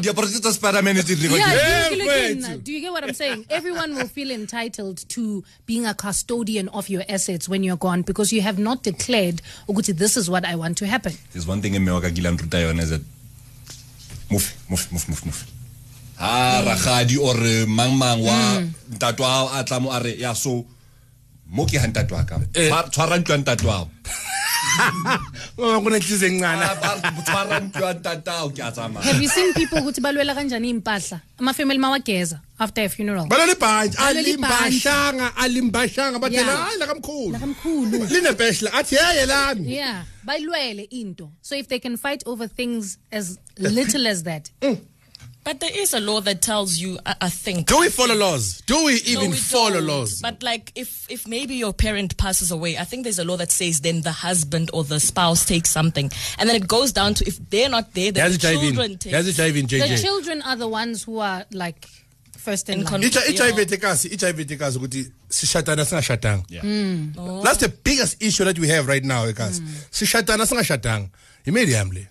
diaparo 0.00 0.26
tsa 0.26 0.52
spiderman 0.52 1.02
tse 1.02 1.14
di 1.16 1.26
Yeah, 1.26 1.36
Yeah, 1.36 1.88
do, 1.88 1.96
you 1.96 2.04
get, 2.04 2.64
do 2.64 2.72
you 2.72 2.80
get 2.80 2.92
what 2.92 3.04
I'm 3.04 3.14
saying? 3.14 3.44
Everyone 3.50 3.94
will 3.94 4.08
feel 4.08 4.30
entitled 4.30 5.08
to 5.10 5.44
being 5.66 5.86
a 5.86 5.94
custodian 5.94 6.68
of 6.70 6.88
your 6.88 7.02
assets 7.08 7.48
when 7.48 7.62
you're 7.62 7.76
gone 7.76 8.02
because 8.02 8.32
you 8.32 8.40
have 8.42 8.58
not 8.58 8.82
declared, 8.82 9.42
ukuthi, 9.68 9.96
this 9.96 10.16
is 10.16 10.30
what 10.30 10.44
I 10.44 10.54
want 10.56 10.78
to 10.78 10.86
happen. 10.86 11.12
There's 11.32 11.46
one 11.46 11.60
thing 11.60 11.72
mme 11.78 11.90
wa 11.92 12.00
ka 12.00 12.08
kile 12.08 12.28
a 12.28 12.32
nruta 12.32 12.78
is 12.80 12.90
that 12.90 13.02
move 14.30 14.46
move 14.68 14.84
move 14.92 15.06
move 15.08 15.22
move 15.26 15.40
ha 16.18 16.60
ragadi 16.66 17.16
or 17.18 17.36
eh, 17.46 17.66
mang 17.66 17.94
mang 17.96 18.20
wa 18.22 18.36
ntate 18.92 19.20
wa 19.22 19.58
a 19.58 19.64
tla 19.64 19.80
mo 19.80 19.90
a 19.92 19.98
re 20.02 20.12
ya 20.18 20.32
so 20.34 20.64
mo 21.48 21.64
ke 21.64 21.78
ha 21.80 21.86
ntate 21.86 22.12
wa 22.12 22.24
ka. 22.28 22.36
Tshwa- 22.52 22.88
tshwara 22.90 23.16
ntlo 23.18 23.32
ya 23.34 23.40
ntate 23.40 23.64
wa 23.66 23.86
kunenhliziyo 25.56 26.30
encane 26.32 26.66
tshwara 27.24 27.60
ntlo 27.60 27.86
ya 27.86 27.94
ntate 27.94 28.30
wa 28.30 28.50
ke 28.50 28.62
a 28.62 28.70
tsamaya 28.72 29.06
Have 29.06 29.22
you 29.22 29.28
seen 29.28 29.52
people 29.54 29.78
ukuthi 29.80 30.00
balwela 30.00 30.34
kanjani 30.34 30.70
impahla? 30.70 31.20
Amafamily 31.38 31.78
mawageza 31.78 32.40
after 32.58 32.84
a 32.84 32.88
funeral. 32.88 33.26
balala 33.26 33.52
ibhantshi 33.52 33.96
Balala 33.98 34.20
ibhantshi. 34.20 34.88
alimbashanga 34.88 35.36
alimbashanga 35.36 36.18
bathela 36.18 36.42
Yeah. 36.52 36.64
hayi 36.66 36.78
lakamkhulu 36.78 37.32
Lakamkhulu. 37.32 38.04
linebheshla 38.10 38.72
athi 38.72 38.94
yeye 38.94 39.26
lami 39.26 39.72
Yeah, 39.74 40.02
balwele 40.24 40.82
into. 40.90 41.30
So 41.42 41.54
if 41.54 41.68
they 41.68 41.78
can 41.78 41.96
fight 41.96 42.22
over 42.26 42.48
things 42.48 42.98
as 43.12 43.38
little 43.58 44.06
as 44.06 44.22
that, 44.24 44.50
But 45.48 45.60
there 45.60 45.70
is 45.82 45.94
a 45.94 46.00
law 46.00 46.20
that 46.28 46.42
tells 46.42 46.76
you, 46.78 46.98
I, 47.06 47.14
I 47.22 47.30
think. 47.30 47.68
do 47.68 47.78
we 47.80 47.88
follow 47.88 48.14
laws 48.14 48.60
do 48.66 48.76
we 48.84 48.92
No, 48.92 49.12
even 49.12 49.30
we 49.30 49.36
follow 49.36 49.80
don't. 49.80 49.86
laws 49.92 50.20
But 50.20 50.42
like, 50.42 50.72
if 50.74 51.06
if 51.08 51.26
maybe 51.26 51.54
your 51.64 51.72
parent 51.72 52.10
passes 52.24 52.50
away, 52.50 52.76
I 52.76 52.84
think 52.84 53.04
there's 53.04 53.18
a 53.18 53.24
law 53.24 53.38
that 53.38 53.50
says 53.50 53.80
then 53.80 54.02
the 54.02 54.12
husband 54.12 54.66
or 54.74 54.84
the 54.84 55.00
spouse 55.00 55.46
takes 55.46 55.70
something, 55.70 56.10
and 56.38 56.44
then 56.48 56.56
it 56.62 56.66
goes 56.76 56.92
down 56.92 57.14
to 57.14 57.22
if 57.26 57.36
they're 57.52 57.70
not 57.70 57.86
there, 57.94 58.12
then 58.12 58.30
yazi 58.30 58.36
the 58.40 58.48
children 58.48 58.74
ijayivini 58.76 58.98
take. 59.00 59.12
yazi 59.14 59.30
ijayivini 59.32 59.68
the 59.68 59.78
jj 59.88 60.02
children 60.02 60.42
are 60.42 60.56
the 60.64 60.68
ones 60.80 61.04
who 61.06 61.18
are 61.30 61.46
like 61.64 61.88
first 62.36 62.68
in 62.68 62.74
In 62.80 62.84
line. 62.84 62.90
con- 62.90 63.02
i-hiv 63.04 63.58
etekazi 63.64 64.06
i-hiv 64.14 64.40
etekazi 64.40 64.78
ukuthi 64.78 65.02
sishatana 65.38 65.84
singashatanga 65.84 66.44
Mm. 66.62 67.14
Oh. 67.18 67.42
that's 67.42 67.58
the 67.66 67.72
biggest 67.88 68.22
issue 68.22 68.44
that 68.44 68.58
we 68.58 68.68
have 68.68 68.86
right 68.94 69.04
now 69.14 69.22
ekazi 69.32 69.62
sishatana 69.90 70.46
singashatanga 70.46 71.08
imeli 71.46 71.72
yami 71.72 71.94
le 71.94 72.04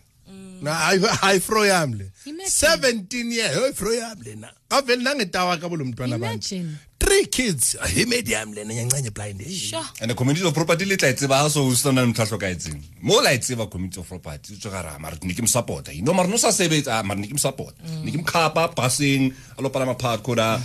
na 0.61 0.73
hayi 0.73 1.39
fro 1.39 1.61
yami 1.65 1.95
le 2.01 2.05
Imagine. 2.05 2.11
17 2.31 3.31
years. 3.31 3.55
Hayi 3.55 3.73
fro 3.73 3.93
yami 3.93 4.23
le 4.25 4.35
na 4.35 4.47
avele 4.69 5.03
nangetawa 5.03 5.57
kabo 5.57 5.75
lo 5.75 5.85
mntwana 5.85 6.15
abantu 6.15 6.55
Imagine. 6.55 6.77
three 6.99 7.25
kids. 7.25 7.75
Imedi 7.95 8.31
yami 8.31 8.55
lena 8.55 8.73
nyancanye 8.73 9.09
blind 9.13 9.41
Sure. 9.49 9.83
and 10.01 10.11
the 10.11 10.15
community 10.15 10.45
of 10.47 10.53
property 10.53 10.85
le 10.85 10.97
tla 10.97 11.09
e 11.09 11.13
tseba 11.13 11.37
ha 11.43 11.47
so 11.49 11.65
o 11.67 11.73
sena 11.75 12.01
le 12.01 12.07
motlhatlho 12.07 12.39
ka 12.39 12.47
etseng. 12.47 12.81
Mo 13.01 13.21
la 13.21 13.31
e 13.33 13.37
tseba 13.39 13.69
community 13.69 13.99
of 13.99 14.07
property 14.07 14.53
o 14.53 14.57
tswe 14.57 14.71
ka 14.71 14.81
ra 14.81 14.97
mara 14.99 15.17
ne 15.23 15.33
ke 15.33 15.41
mo 15.41 15.47
support 15.47 15.87
you 15.93 16.01
know 16.03 16.13
mara 16.13 16.27
no 16.27 16.37
sa 16.37 16.49
sebetsa 16.51 16.99
ah, 16.99 17.03
mara 17.03 17.19
ne 17.19 17.27
ke 17.27 17.31
mo 17.33 17.37
support 17.39 17.75
ne 18.03 18.11
ke 18.11 18.17
mo 18.17 18.23
khapa 18.23 18.73
busing 18.75 19.33
a 19.57 19.61
lo 19.61 19.69
palama 19.69 19.97
part 19.97 20.21
koda 20.23 20.59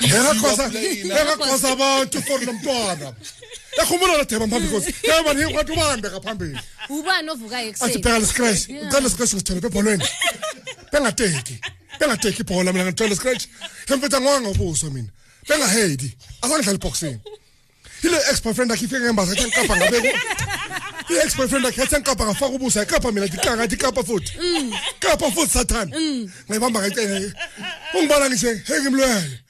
engakhosa 0.00 1.72
abantu 1.72 2.22
for 2.22 2.38
lo 2.40 2.52
mntwana 2.52 3.12
yakhumbula 3.78 4.16
la. 4.18 4.24
deba 4.24 4.46
mphambi 4.46 4.68
kosi 4.68 4.94
yeba 5.02 5.34
ni 5.34 5.52
kwathi 5.52 5.72
ubambe 5.72 6.08
ngaphambili 6.10 6.58
ubani 6.88 7.30
ovukayo 7.30 7.70
athi 7.70 7.98
ekuseni 7.98 8.02
bheka 8.02 8.18
lescratch 8.18 8.68
ngicela 8.70 9.10
scratch 9.10 9.34
ngithole 9.34 9.60
ebholweni 9.66 10.04
bengateki. 10.94 11.56
Bengateki 12.00 12.42
ibhola 12.42 12.72
mina 12.72 12.84
ngithole 12.84 13.16
scratch 13.16 13.44
ngempetha 13.88 14.20
ngwanga 14.20 14.48
ubuso 14.48 14.90
mina. 14.90 15.08
Bengahedi. 15.48 16.08
Asangidlala 16.42 16.78
iboxing. 16.78 17.18
Ile 18.02 18.16
ex 18.30 18.42
boyfriend 18.42 18.72
akhe 18.72 18.84
ifike 18.84 19.00
ngembaza 19.00 19.32
athi 19.32 19.44
ngikapha 19.44 19.76
ngabe 19.76 19.98
i 21.10 21.14
ex 21.24 21.36
boyfriend 21.36 21.66
akhe 21.66 21.82
athi 21.82 21.96
ngikapha 21.96 22.24
ngafaka 22.24 22.54
ubuso 22.56 22.80
ayikapha 22.80 23.12
mina 23.12 23.26
dikanga 23.26 23.62
athi 23.62 23.76
kapa 23.76 24.02
futhi. 24.04 24.32
Kapha 25.00 25.30
futhi 25.30 25.52
sathana 25.52 25.96
ngayibamba 26.48 26.80
ngayicela 26.80 27.32
ungibona 27.94 28.28
ngishe 28.30 28.62
hey 28.66 28.80
ngimlwele 28.80 29.40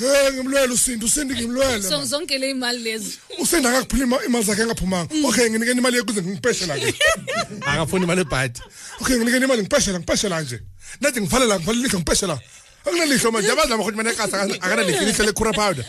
hey 0.00 0.32
ngimlwele 0.32 0.72
usinto 0.72 1.06
usindi 1.06 1.34
ngimlwele 1.34 1.82
so 1.82 2.04
zonke 2.04 2.38
le 2.38 2.50
imali 2.50 2.78
lezi. 2.78 3.18
Usenda 3.38 3.70
akakuphila 3.70 4.24
imali 4.24 4.44
zakhe 4.44 4.62
engaphumanga 4.62 5.14
okay 5.28 5.50
nginikeni 5.50 5.78
imali 5.78 5.96
yekuze 5.96 6.22
ngipeshela 6.22 6.78
ke. 6.78 6.94
Akafuni 7.70 8.04
imali 8.04 8.20
ebhadi. 8.20 8.60
Okay 9.00 9.16
nginikeni 9.16 9.44
imali 9.44 9.62
ngipeshela 9.62 9.98
ngipeshela 9.98 10.42
nje. 10.42 10.60
Nathi 11.00 11.20
ngivalela 11.20 11.58
ngivalela 11.58 11.80
ilihlo 11.80 11.98
ngipeshela 11.98 12.40
akunalihlo 12.84 13.32
manje 13.32 13.52
abazama 13.52 13.82
ukuthi 13.82 13.98
mina 13.98 14.10
ekasa 14.10 14.42
akanalihlo 14.42 15.02
ilihlo 15.02 15.24
lekura 15.24 15.52
powder. 15.52 15.84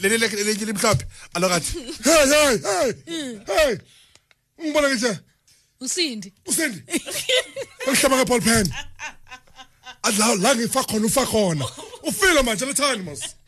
Leli 0.00 0.18
leli 0.18 0.64
limhlophe 0.64 1.06
alokathi 1.34 1.72
hey 2.04 2.26
hey 2.32 2.58
hey 2.66 3.38
hey. 3.46 3.76
Ngibona 4.60 4.88
ngisho 4.88 5.16
usindi. 5.80 6.32
Usindi 6.46 6.82
ngihlaba 7.88 8.16
ngeball 8.16 8.40
pen. 8.40 8.66
Adla 10.02 10.34
la 10.34 10.54
ngifa 10.54 10.84
khona 10.84 11.06
ufa 11.06 11.26
khona. 11.26 11.64
Ufile 12.02 12.42
manje 12.42 12.66
lethani 12.66 13.02
mos. 13.02 13.20
sikhumbuza 13.20 13.43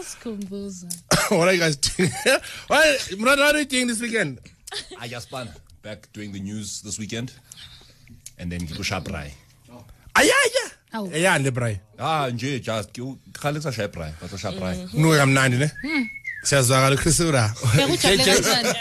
what 1.30 1.48
are 1.48 1.52
you 1.52 1.58
guys 1.60 1.76
doing 1.76 2.10
well 2.68 2.96
what 3.20 3.38
are 3.38 3.58
you 3.58 3.64
doing 3.64 3.86
this 3.86 4.00
weekend? 4.00 4.38
Ayaspana 4.96 5.54
back 5.82 6.08
doing 6.12 6.32
the 6.32 6.40
news 6.40 6.80
this 6.82 6.98
weekend. 6.98 7.32
And 8.38 8.50
then 8.50 8.60
ngiko 8.60 8.82
shaprai 8.82 9.30
ayaya 10.14 10.64
ah, 10.92 10.98
Awu. 10.98 11.10
eyande 11.12 11.50
bray 11.54 11.80
ah 11.98 12.28
nje 12.32 12.60
just 12.62 12.92
ke 12.92 13.02
khale 13.42 13.60
sa 13.62 13.70
shaprai 13.70 14.12
ba 14.20 14.26
shaprai 14.44 14.74
mm-hmm. 14.76 15.02
nuke 15.02 15.16
kamnandi 15.22 15.58
ne? 15.58 15.68
Hmm. 15.82 16.04
Siyazwakala 16.44 16.96
uchrisura 16.96 17.42
Uyakujabula 17.74 18.24
kanjani? 18.24 18.72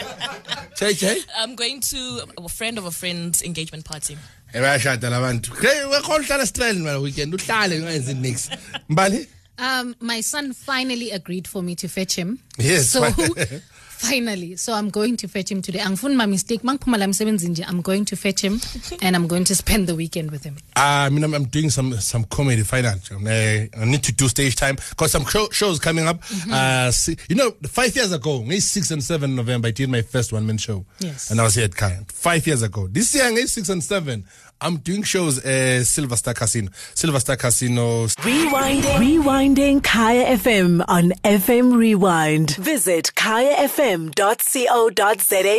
jj 0.79 1.03
I'm 1.37 1.55
going 1.55 1.81
to 1.91 2.21
a 2.37 2.49
friend 2.49 2.77
of 2.77 2.85
a 2.85 2.91
friend's 2.91 3.41
engagement 3.41 3.83
party. 3.85 4.17
bayashada 4.53 5.09
labantu 5.09 5.51
wekhona 5.93 6.23
uhlala 6.23 6.43
estrand 6.43 6.79
mala 6.85 6.99
weekend 6.99 7.33
uhlale 7.33 7.79
ungayenzi 7.79 8.13
nix 8.13 8.49
mbali 8.89 9.27
Um, 9.59 9.95
my 9.99 10.21
son 10.21 10.53
finally 10.53 11.11
agreed 11.11 11.47
for 11.47 11.61
me 11.61 11.75
to 11.75 11.87
fetch 11.87 12.15
him. 12.15 12.39
Yes, 12.57 12.89
So 12.89 13.03
finally, 13.99 14.55
so 14.55 14.71
I'm 14.73 14.89
going 14.89 15.17
to 15.17 15.27
fetch 15.27 15.51
him 15.51 15.61
today. 15.61 15.79
Angifuni 15.79 16.15
my 16.15 16.25
mistake. 16.25 16.61
Mangiphuma 16.63 16.97
la 16.97 17.05
emsebenzini 17.05 17.49
nje, 17.55 17.65
I'm 17.67 17.81
going 17.81 18.05
to 18.05 18.15
fetch 18.15 18.41
him 18.41 18.59
and 19.01 19.15
I'm 19.15 19.27
going 19.27 19.43
to 19.45 19.55
spend 19.55 19.87
the 19.87 19.95
weekend 19.95 20.31
with 20.31 20.43
him. 20.45 20.55
I 20.77 21.09
mean, 21.09 21.23
I'm, 21.25 21.33
I'm 21.33 21.45
doing 21.45 21.69
some 21.69 21.93
some 21.99 22.23
comedy 22.25 22.63
finance. 22.63 23.11
I, 23.11 23.69
I 23.77 23.85
need 23.85 24.03
to 24.03 24.13
do 24.13 24.29
stage 24.29 24.55
time 24.55 24.77
because 24.91 25.11
some 25.11 25.25
show, 25.25 25.49
shows 25.49 25.79
coming 25.79 26.07
up. 26.07 26.23
Uh, 26.49 26.91
see, 26.91 27.17
you 27.27 27.35
know, 27.35 27.51
five 27.67 27.93
years 27.95 28.13
ago, 28.13 28.41
May 28.43 28.59
6 28.59 28.91
and 28.91 29.03
7 29.03 29.35
November, 29.35 29.67
I 29.67 29.71
did 29.71 29.89
my 29.89 30.01
first 30.01 30.31
one 30.31 30.45
man 30.47 30.57
show. 30.57 30.85
Yes. 30.99 31.29
And 31.31 31.39
I 31.41 31.43
was 31.43 31.55
here 31.55 31.65
at 31.65 31.75
Kai. 31.75 31.99
Five 32.07 32.47
years 32.47 32.61
ago. 32.61 32.87
This 32.87 33.13
year, 33.13 33.29
May 33.33 33.45
6 33.45 33.67
and 33.69 33.83
7, 33.83 34.23
I'm 34.61 34.77
doing 34.77 35.03
shows 35.03 35.37
at 35.45 35.85
Silver 35.85 36.17
Star 36.17 36.33
Casino. 36.33 36.69
Silver 36.93 37.19
Star 37.21 37.37
Casino. 37.37 38.05
Rewinding. 38.07 38.97
Rewinding 38.97 39.81
Kaya 39.83 40.35
FM 40.37 40.83
on 40.87 41.11
FM 41.23 41.77
Rewind. 41.77 42.55
Visit 42.57 43.11
kayafm.co.za 43.15 44.13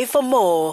for 0.05 0.21
more. 0.21 0.69